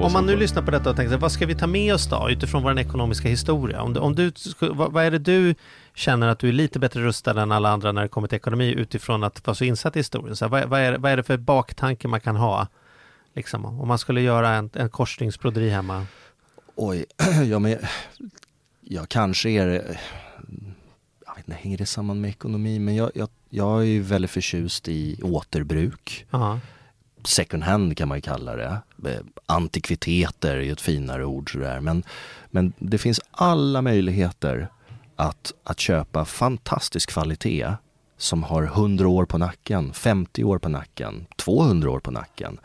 [0.02, 2.30] Om man nu lyssnar på detta och tänker, vad ska vi ta med oss då
[2.30, 3.82] utifrån vår ekonomiska historia?
[3.82, 5.54] Om du, om du, vad, är det du
[5.94, 8.72] känner att du är lite bättre rustad än alla andra när det kommer till ekonomi
[8.72, 10.36] utifrån att vara så insatt i historien?
[10.36, 12.68] Så vad, vad, är, vad är det för baktanke man kan ha?
[13.34, 16.06] Liksom, om man skulle göra en, en korsningsbroderi hemma?
[16.74, 17.04] Oj,
[17.50, 17.76] ja men
[18.80, 19.66] jag kanske är
[21.26, 22.78] jag vet inte, hänger det samman med ekonomi?
[22.78, 26.26] Men jag, jag, jag är väldigt förtjust i återbruk.
[26.30, 26.58] Aha
[27.24, 28.82] second hand kan man ju kalla det.
[29.06, 31.80] Eh, antikviteter är ett finare ord sådär.
[31.80, 32.02] Men,
[32.50, 34.68] men det finns alla möjligheter
[35.16, 37.72] att, att köpa fantastisk kvalitet
[38.16, 42.58] som har 100 år på nacken, 50 år på nacken, 200 år på nacken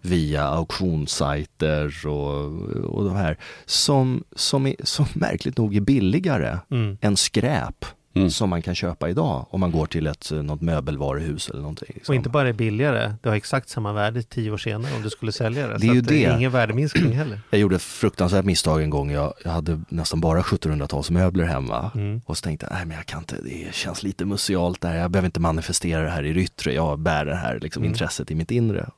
[0.00, 2.44] via auktionssajter och,
[2.84, 6.98] och de här som, som, är, som märkligt nog är billigare mm.
[7.00, 7.84] än skräp
[8.14, 8.30] mm.
[8.30, 11.92] som man kan köpa idag om man går till ett, eh, något möbelvaruhus eller någonting.
[11.94, 12.12] Liksom.
[12.12, 15.10] Och inte bara är billigare, det har exakt samma värde tio år senare om du
[15.10, 15.78] skulle sälja det.
[15.78, 16.14] Det är ju det.
[16.14, 17.40] det är ingen värdeminskning heller.
[17.50, 19.10] Jag gjorde fruktansvärt misstag en gång.
[19.10, 22.20] Jag, jag hade nästan bara 1700-talsmöbler hemma mm.
[22.26, 24.96] och så tänkte jag, nej men jag kan inte, det känns lite musealt där.
[24.96, 26.74] Jag behöver inte manifestera det här i det yttre.
[26.74, 27.92] Jag bär det här liksom, mm.
[27.92, 28.90] intresset i mitt inre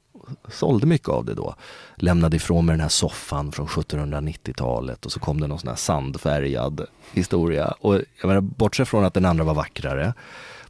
[0.49, 1.55] sålde mycket av det då.
[1.97, 5.77] Lämnade ifrån mig den här soffan från 1790-talet och så kom det någon sån här
[5.77, 7.75] sandfärgad historia.
[7.81, 10.15] Och jag menar, bortsett från att den andra var vackrare,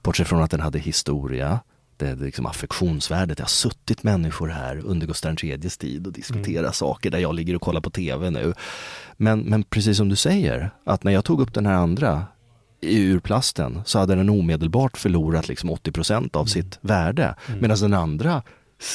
[0.02, 1.60] bortsett från att den hade historia,
[1.96, 3.36] det, det liksom affektionsvärdet.
[3.36, 6.72] Det har suttit människor här under Gustav IIIs tid och diskuterat mm.
[6.72, 8.54] saker där jag ligger och kollar på tv nu.
[9.16, 12.26] Men, men precis som du säger, att när jag tog upp den här andra
[12.80, 16.46] ur plasten så hade den omedelbart förlorat liksom 80% av mm.
[16.46, 17.34] sitt värde.
[17.46, 17.60] Mm.
[17.60, 18.42] Medan den andra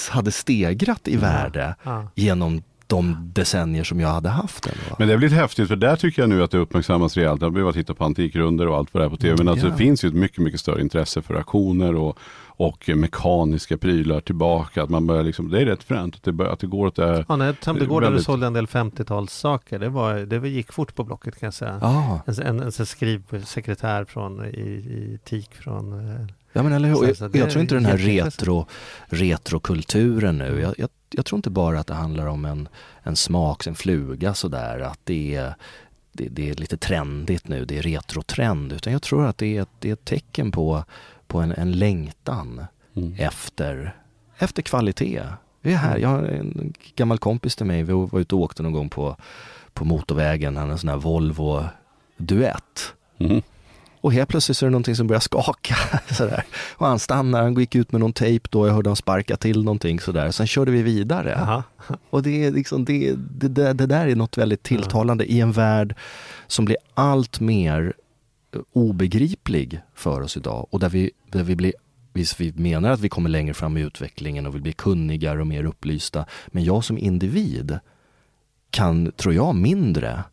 [0.10, 2.12] hade stegrat i värde ja.
[2.16, 4.74] genom de decennier som jag hade haft den.
[4.90, 4.96] Va?
[5.00, 7.42] Men det är lite häftigt för där tycker jag nu att det uppmärksammas rejält.
[7.42, 9.36] Jag behöver titta på antikrunder och allt vad det är på tv.
[9.38, 9.72] Men alltså, ja.
[9.72, 14.84] det finns ju ett mycket, mycket större intresse för auktioner och, och mekaniska prylar tillbaka.
[14.84, 17.06] Att man börjar liksom, det är rätt fränt att det, att det går åt det
[17.06, 17.26] här.
[17.30, 18.26] Ja, när Tamdegård väldigt...
[18.26, 19.80] sålde en del 50-talssaker.
[19.80, 21.80] Det, var, det gick fort på Blocket kan jag säga.
[21.82, 22.20] Ah.
[22.26, 27.36] En, en, en skrivsekretär från i, i TIK från eh, Ja men eller hur, jag,
[27.36, 28.68] jag tror inte den här retro,
[29.06, 32.68] retrokulturen nu, jag, jag, jag, tror inte bara att det handlar om en,
[33.04, 35.56] en smak, en fluga sådär, att det är,
[36.12, 39.66] det, det, är lite trendigt nu, det är retrotrend, utan jag tror att det är,
[39.80, 40.84] det är ett tecken på,
[41.28, 43.16] på en, en längtan mm.
[43.20, 43.96] efter
[44.38, 45.24] efter kvalitet.
[45.62, 48.64] Vi är här, jag har en gammal kompis till mig, vi var ute och åkte
[48.64, 49.16] någon gång på,
[49.74, 51.64] på motorvägen, han har en sån här Volvo
[52.18, 52.94] Duett.
[53.18, 53.42] Mm.
[54.06, 55.76] Och helt plötsligt så är det någonting som börjar skaka.
[56.14, 56.44] Sådär.
[56.72, 59.64] Och han stannar, han gick ut med någon tejp då, jag hörde honom sparka till
[59.64, 60.32] någonting sådär.
[60.32, 61.36] Sen körde vi vidare.
[61.36, 61.64] Aha.
[62.10, 65.32] Och det, är liksom, det, det, det, där är något väldigt tilltalande Aha.
[65.32, 65.96] i en värld
[66.48, 67.94] som blir allt mer
[68.74, 71.74] obegriplig för oss idag och där vi, där vi blir
[72.38, 75.64] vi menar att vi kommer längre fram i utvecklingen och vill bli kunnigare och mer
[75.64, 76.26] upplysta.
[76.48, 77.80] Men jag som individ
[78.70, 80.24] kan, tror jag, mindre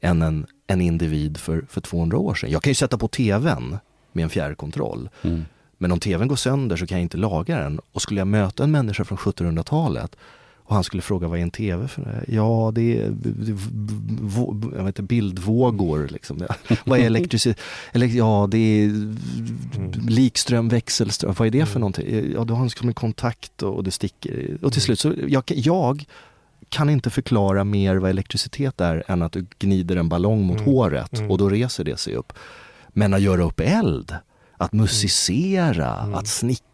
[0.00, 2.50] än en, en individ för, för 200 år sedan.
[2.50, 3.78] Jag kan ju sätta på tvn
[4.12, 5.08] med en fjärrkontroll.
[5.22, 5.44] Mm.
[5.78, 7.80] Men om tvn går sönder så kan jag inte laga den.
[7.92, 10.16] Och skulle jag möta en människa från 1700-talet
[10.70, 12.24] och han skulle fråga vad är en TV för?
[12.28, 13.16] Ja, det är,
[14.76, 16.08] jag vet inte, bildvågor.
[16.08, 16.46] Liksom.
[16.84, 17.58] vad är elektricitet?
[17.92, 19.16] Ja, det är
[20.10, 21.34] likström, växelström.
[21.38, 21.80] Vad är det för mm.
[21.80, 22.32] någonting?
[22.34, 24.58] Ja, du har en kontakt och det sticker.
[24.62, 26.04] Och till slut så, jag, jag
[26.70, 30.72] kan inte förklara mer vad elektricitet är än att du gnider en ballong mot mm.
[30.72, 31.30] håret mm.
[31.30, 32.32] och då reser det sig upp.
[32.88, 34.14] Men att göra upp eld,
[34.56, 36.14] att musicera, mm.
[36.14, 36.69] att snickra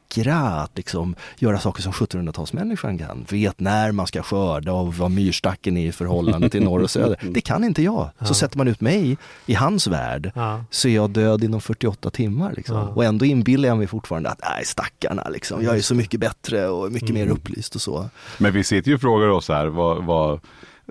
[0.63, 3.27] att liksom göra saker som 1700-talsmänniskan kan.
[3.31, 7.19] Vet när man ska skörda och vad myrstacken är i förhållande till norr och söder.
[7.23, 8.11] Det kan inte jag.
[8.19, 8.35] Så ja.
[8.35, 10.65] sätter man ut mig i hans värld ja.
[10.71, 12.53] så är jag död inom 48 timmar.
[12.57, 12.77] Liksom.
[12.77, 12.83] Ja.
[12.83, 15.63] Och ändå inbillar jag mig fortfarande att nej stackarna, liksom.
[15.63, 17.23] jag är så mycket bättre och mycket mm.
[17.23, 18.11] mer upplyst och så.
[18.39, 20.41] Men vi sitter ju och frågar oss här, vad, vad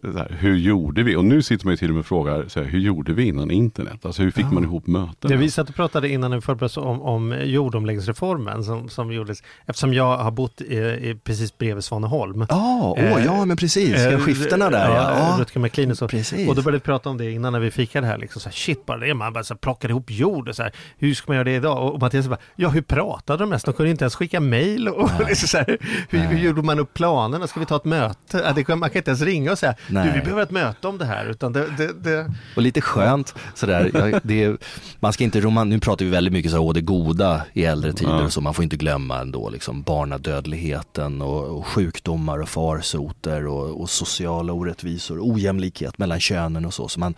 [0.04, 1.16] här, hur gjorde vi?
[1.16, 3.24] Och nu sitter man ju till och med och frågar, så här, hur gjorde vi
[3.24, 4.06] innan internet?
[4.06, 4.52] Alltså hur fick ja.
[4.52, 5.32] man ihop möten?
[5.32, 9.93] Ja, vi satt och pratade innan vi förberedde om, om jordomläggningsreformen som, som gjordes, eftersom
[9.93, 12.41] jag har bott i, i precis bredvid Svaneholm.
[12.41, 14.96] Oh, oh, eh, ja, men precis, eh, skiftena där.
[14.96, 16.08] Ja, Rutger McLean och så.
[16.08, 16.50] Precis.
[16.50, 18.54] Och då började vi prata om det innan när vi fikade här, liksom så här,
[18.54, 21.26] shit bara det, man bara så här, plockade ihop jord och så här, hur ska
[21.28, 21.93] man göra det idag?
[21.93, 23.66] Och Mattias bara, ja hur pratade de mest?
[23.66, 25.78] De kunde inte ens skicka mail och, och så här,
[26.10, 27.48] hur, hur, gjorde man upp planerna?
[27.48, 28.41] Ska vi ta ett möte?
[28.46, 30.07] Ja, det, man kan inte ens ringa och säga, Nej.
[30.07, 31.25] du vi behöver ett möte om det här.
[31.25, 32.31] Utan det, det, det...
[32.55, 34.57] Och lite skönt sådär, ja, det,
[34.99, 38.21] man ska inte roman, nu pratar vi väldigt mycket så, det goda i äldre tider
[38.21, 38.29] ja.
[38.29, 43.89] så man får inte glömma ändå liksom barnadödligheten och, och sjukdomar och farsoter och, och,
[43.89, 46.88] sociala orättvisor, ojämlikhet mellan könen och så.
[46.88, 47.15] så man,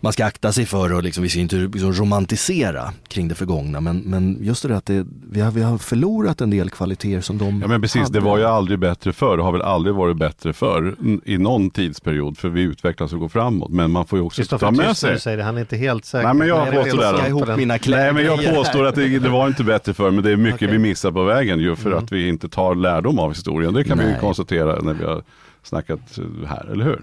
[0.00, 3.80] man ska akta sig för att liksom, vi ska inte liksom romantisera kring det förgångna
[3.80, 7.20] men, men just det där att det, vi, har, vi har förlorat en del kvaliteter
[7.20, 8.18] som de Ja men precis, hade.
[8.18, 11.70] det var ju aldrig bättre förr och har väl aldrig varit bättre förr i någon
[11.82, 15.20] tidsperiod för vi utvecklas och går framåt men man får ju också ta med sig.
[15.20, 16.24] Säger det, han är inte helt säker.
[16.24, 17.28] Nej men jag påstår det.
[17.28, 20.30] Ihop mina Nej men jag påstår att det, det, var inte bättre förr men det
[20.30, 20.68] är mycket okay.
[20.68, 22.04] vi missar på vägen ju för mm.
[22.04, 23.74] att vi inte tar lärdom av historien.
[23.74, 24.06] Det kan Nej.
[24.06, 25.22] vi konstatera när vi har
[25.62, 27.02] snackat här, eller hur?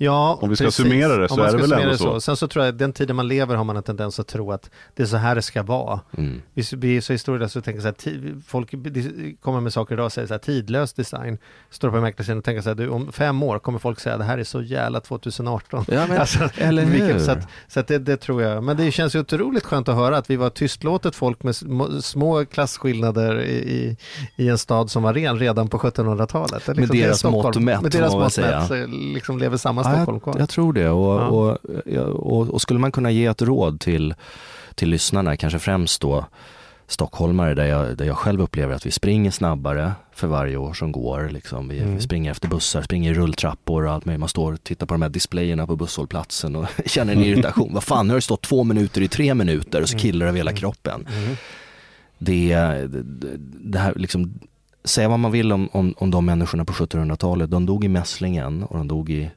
[0.00, 0.84] Ja, Om vi ska precis.
[0.84, 2.04] summera det så är det väl ändå så.
[2.04, 2.20] så.
[2.20, 4.52] Sen så tror jag att den tiden man lever har man en tendens att tro
[4.52, 6.00] att det är så här det ska vara.
[6.16, 6.42] Mm.
[6.54, 8.70] Vi, vi är så historiska så tänker så här, folk
[9.40, 11.38] kommer med saker idag och säger så här, tidlös design.
[11.70, 14.24] Står på mäklarsidan och tänker så här, du, om fem år kommer folk säga det
[14.24, 15.84] här är så jävla 2018.
[15.88, 17.18] Ja, men, alltså, eller hur?
[17.18, 18.64] Så, att, så att det, det, tror jag.
[18.64, 21.56] Men det känns ju otroligt skönt att höra att vi var tystlåtet folk med
[22.02, 23.96] små klasskillnader i,
[24.36, 26.52] i en stad som var ren redan på 1700-talet.
[26.52, 30.36] Liksom, med deras mått mätt, med deras mått mätt, liksom lever samma Stockholm kvar.
[30.38, 31.58] Jag, tror det och, och,
[32.14, 34.14] och, och, skulle man kunna ge ett råd till,
[34.74, 36.24] till lyssnarna, kanske främst då
[36.88, 40.92] stockholmare där jag, där jag själv upplever att vi springer snabbare för varje år som
[40.92, 41.28] går.
[41.32, 41.68] Liksom.
[41.68, 41.94] Vi, mm.
[41.94, 44.20] vi springer efter bussar, springer i rulltrappor och allt möjligt.
[44.20, 47.74] Man står och tittar på de här displayerna på busshållplatsen och känner en irritation.
[47.74, 50.02] Vad fan, nu har det stått två minuter i tre minuter och så mm.
[50.02, 50.60] killar det över hela mm.
[50.60, 51.06] kroppen.
[51.16, 51.36] Mm.
[52.18, 52.54] Det,
[52.88, 53.02] det,
[53.60, 54.38] det här liksom,
[54.84, 57.50] säga vad man vill om, om, om de människorna på 1700-talet.
[57.50, 59.30] De dog i mässlingen och de dog i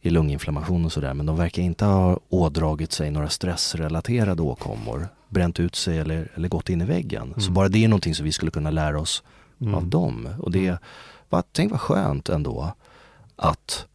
[0.00, 5.60] i lunginflammation och sådär men de verkar inte ha ådragit sig några stressrelaterade åkommor, bränt
[5.60, 7.26] ut sig eller, eller gått in i väggen.
[7.26, 7.40] Mm.
[7.40, 9.22] Så bara det är någonting som vi skulle kunna lära oss
[9.60, 9.74] mm.
[9.74, 10.28] av dem.
[10.38, 10.78] Och det,
[11.28, 12.72] va, tänk vad skönt ändå
[13.36, 13.86] att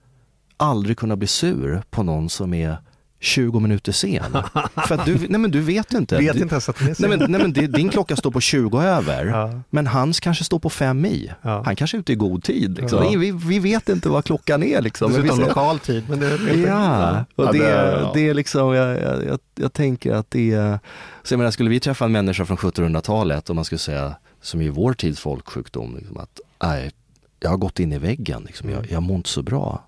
[0.58, 2.78] aldrig kunna bli sur på någon som är
[3.24, 4.24] 20 minuter sen.
[4.88, 6.18] För att du, nej men du vet inte.
[6.18, 7.10] Vet inte ens att den är sen.
[7.10, 9.26] Nej men, nej men din klocka står på 20 över.
[9.26, 9.62] Ja.
[9.70, 11.32] Men hans kanske står på 5 i.
[11.42, 11.62] Ja.
[11.66, 12.78] Han kanske är ute i god tid.
[12.78, 13.04] Liksom.
[13.04, 13.20] Ja.
[13.20, 14.82] Vi, vi vet inte vad klockan är.
[14.82, 15.14] Liksom.
[15.14, 16.04] Dessutom lokal tid.
[16.10, 20.52] Men det är ja, och det, det är liksom, jag, jag, jag, tänker att det
[20.52, 20.80] är,
[21.24, 24.62] så jag menar, skulle vi träffa en människa från 1700-talet och man skulle säga, som
[24.62, 26.92] är vår tids folksjukdom, liksom, att nej,
[27.40, 28.70] jag har gått in i väggen, liksom.
[28.70, 29.84] jag, jag mår inte så bra.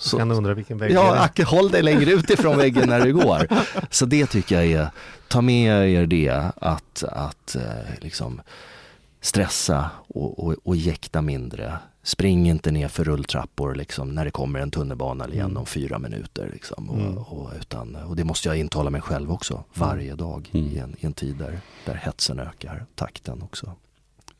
[0.00, 3.00] Så kan du undra vilken vägg Ja, Acke, håll dig längre ut ifrån väggen när
[3.00, 3.46] du går.
[3.90, 4.90] Så det tycker jag är,
[5.28, 7.62] ta med er det att, att eh,
[8.00, 8.40] liksom
[9.20, 11.78] stressa och, och, och jäkta mindre.
[12.02, 15.56] Spring inte ner för rulltrappor liksom, när det kommer en tunnelbana igen mm.
[15.56, 16.50] om fyra minuter.
[16.52, 17.18] Liksom, och, mm.
[17.18, 20.66] och, utan, och det måste jag intala mig själv också, varje dag mm.
[20.66, 23.74] i, en, i en tid där, där hetsen ökar, takten också.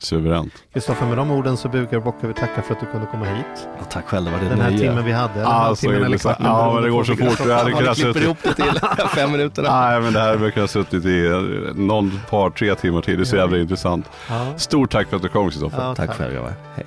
[0.02, 0.52] Suveränt.
[0.72, 3.46] Kristoffer, med de orden så bugar och vi tacka för att du kunde komma hit.
[3.78, 4.78] Ja, tack själv, det var det Den här nöje.
[4.80, 5.46] timmen vi hade.
[5.46, 6.46] Alltså, timmen eller det- kvarten.
[6.46, 7.48] ja, beroende men det går så fort.
[7.48, 8.80] Jag hade kunnat suttit- ihop det till.
[9.14, 9.62] Fem minuter.
[9.62, 11.38] Nej, men det här brukar ha suttit i eh,
[11.74, 13.16] någon par, tre timmar till.
[13.16, 14.10] Det är så jävla intressant.
[14.28, 14.46] Ja.
[14.56, 15.82] Stort tack för att du kom Kristoffer.
[15.82, 16.52] Ja, Tack själv grabbar.
[16.76, 16.86] Hej.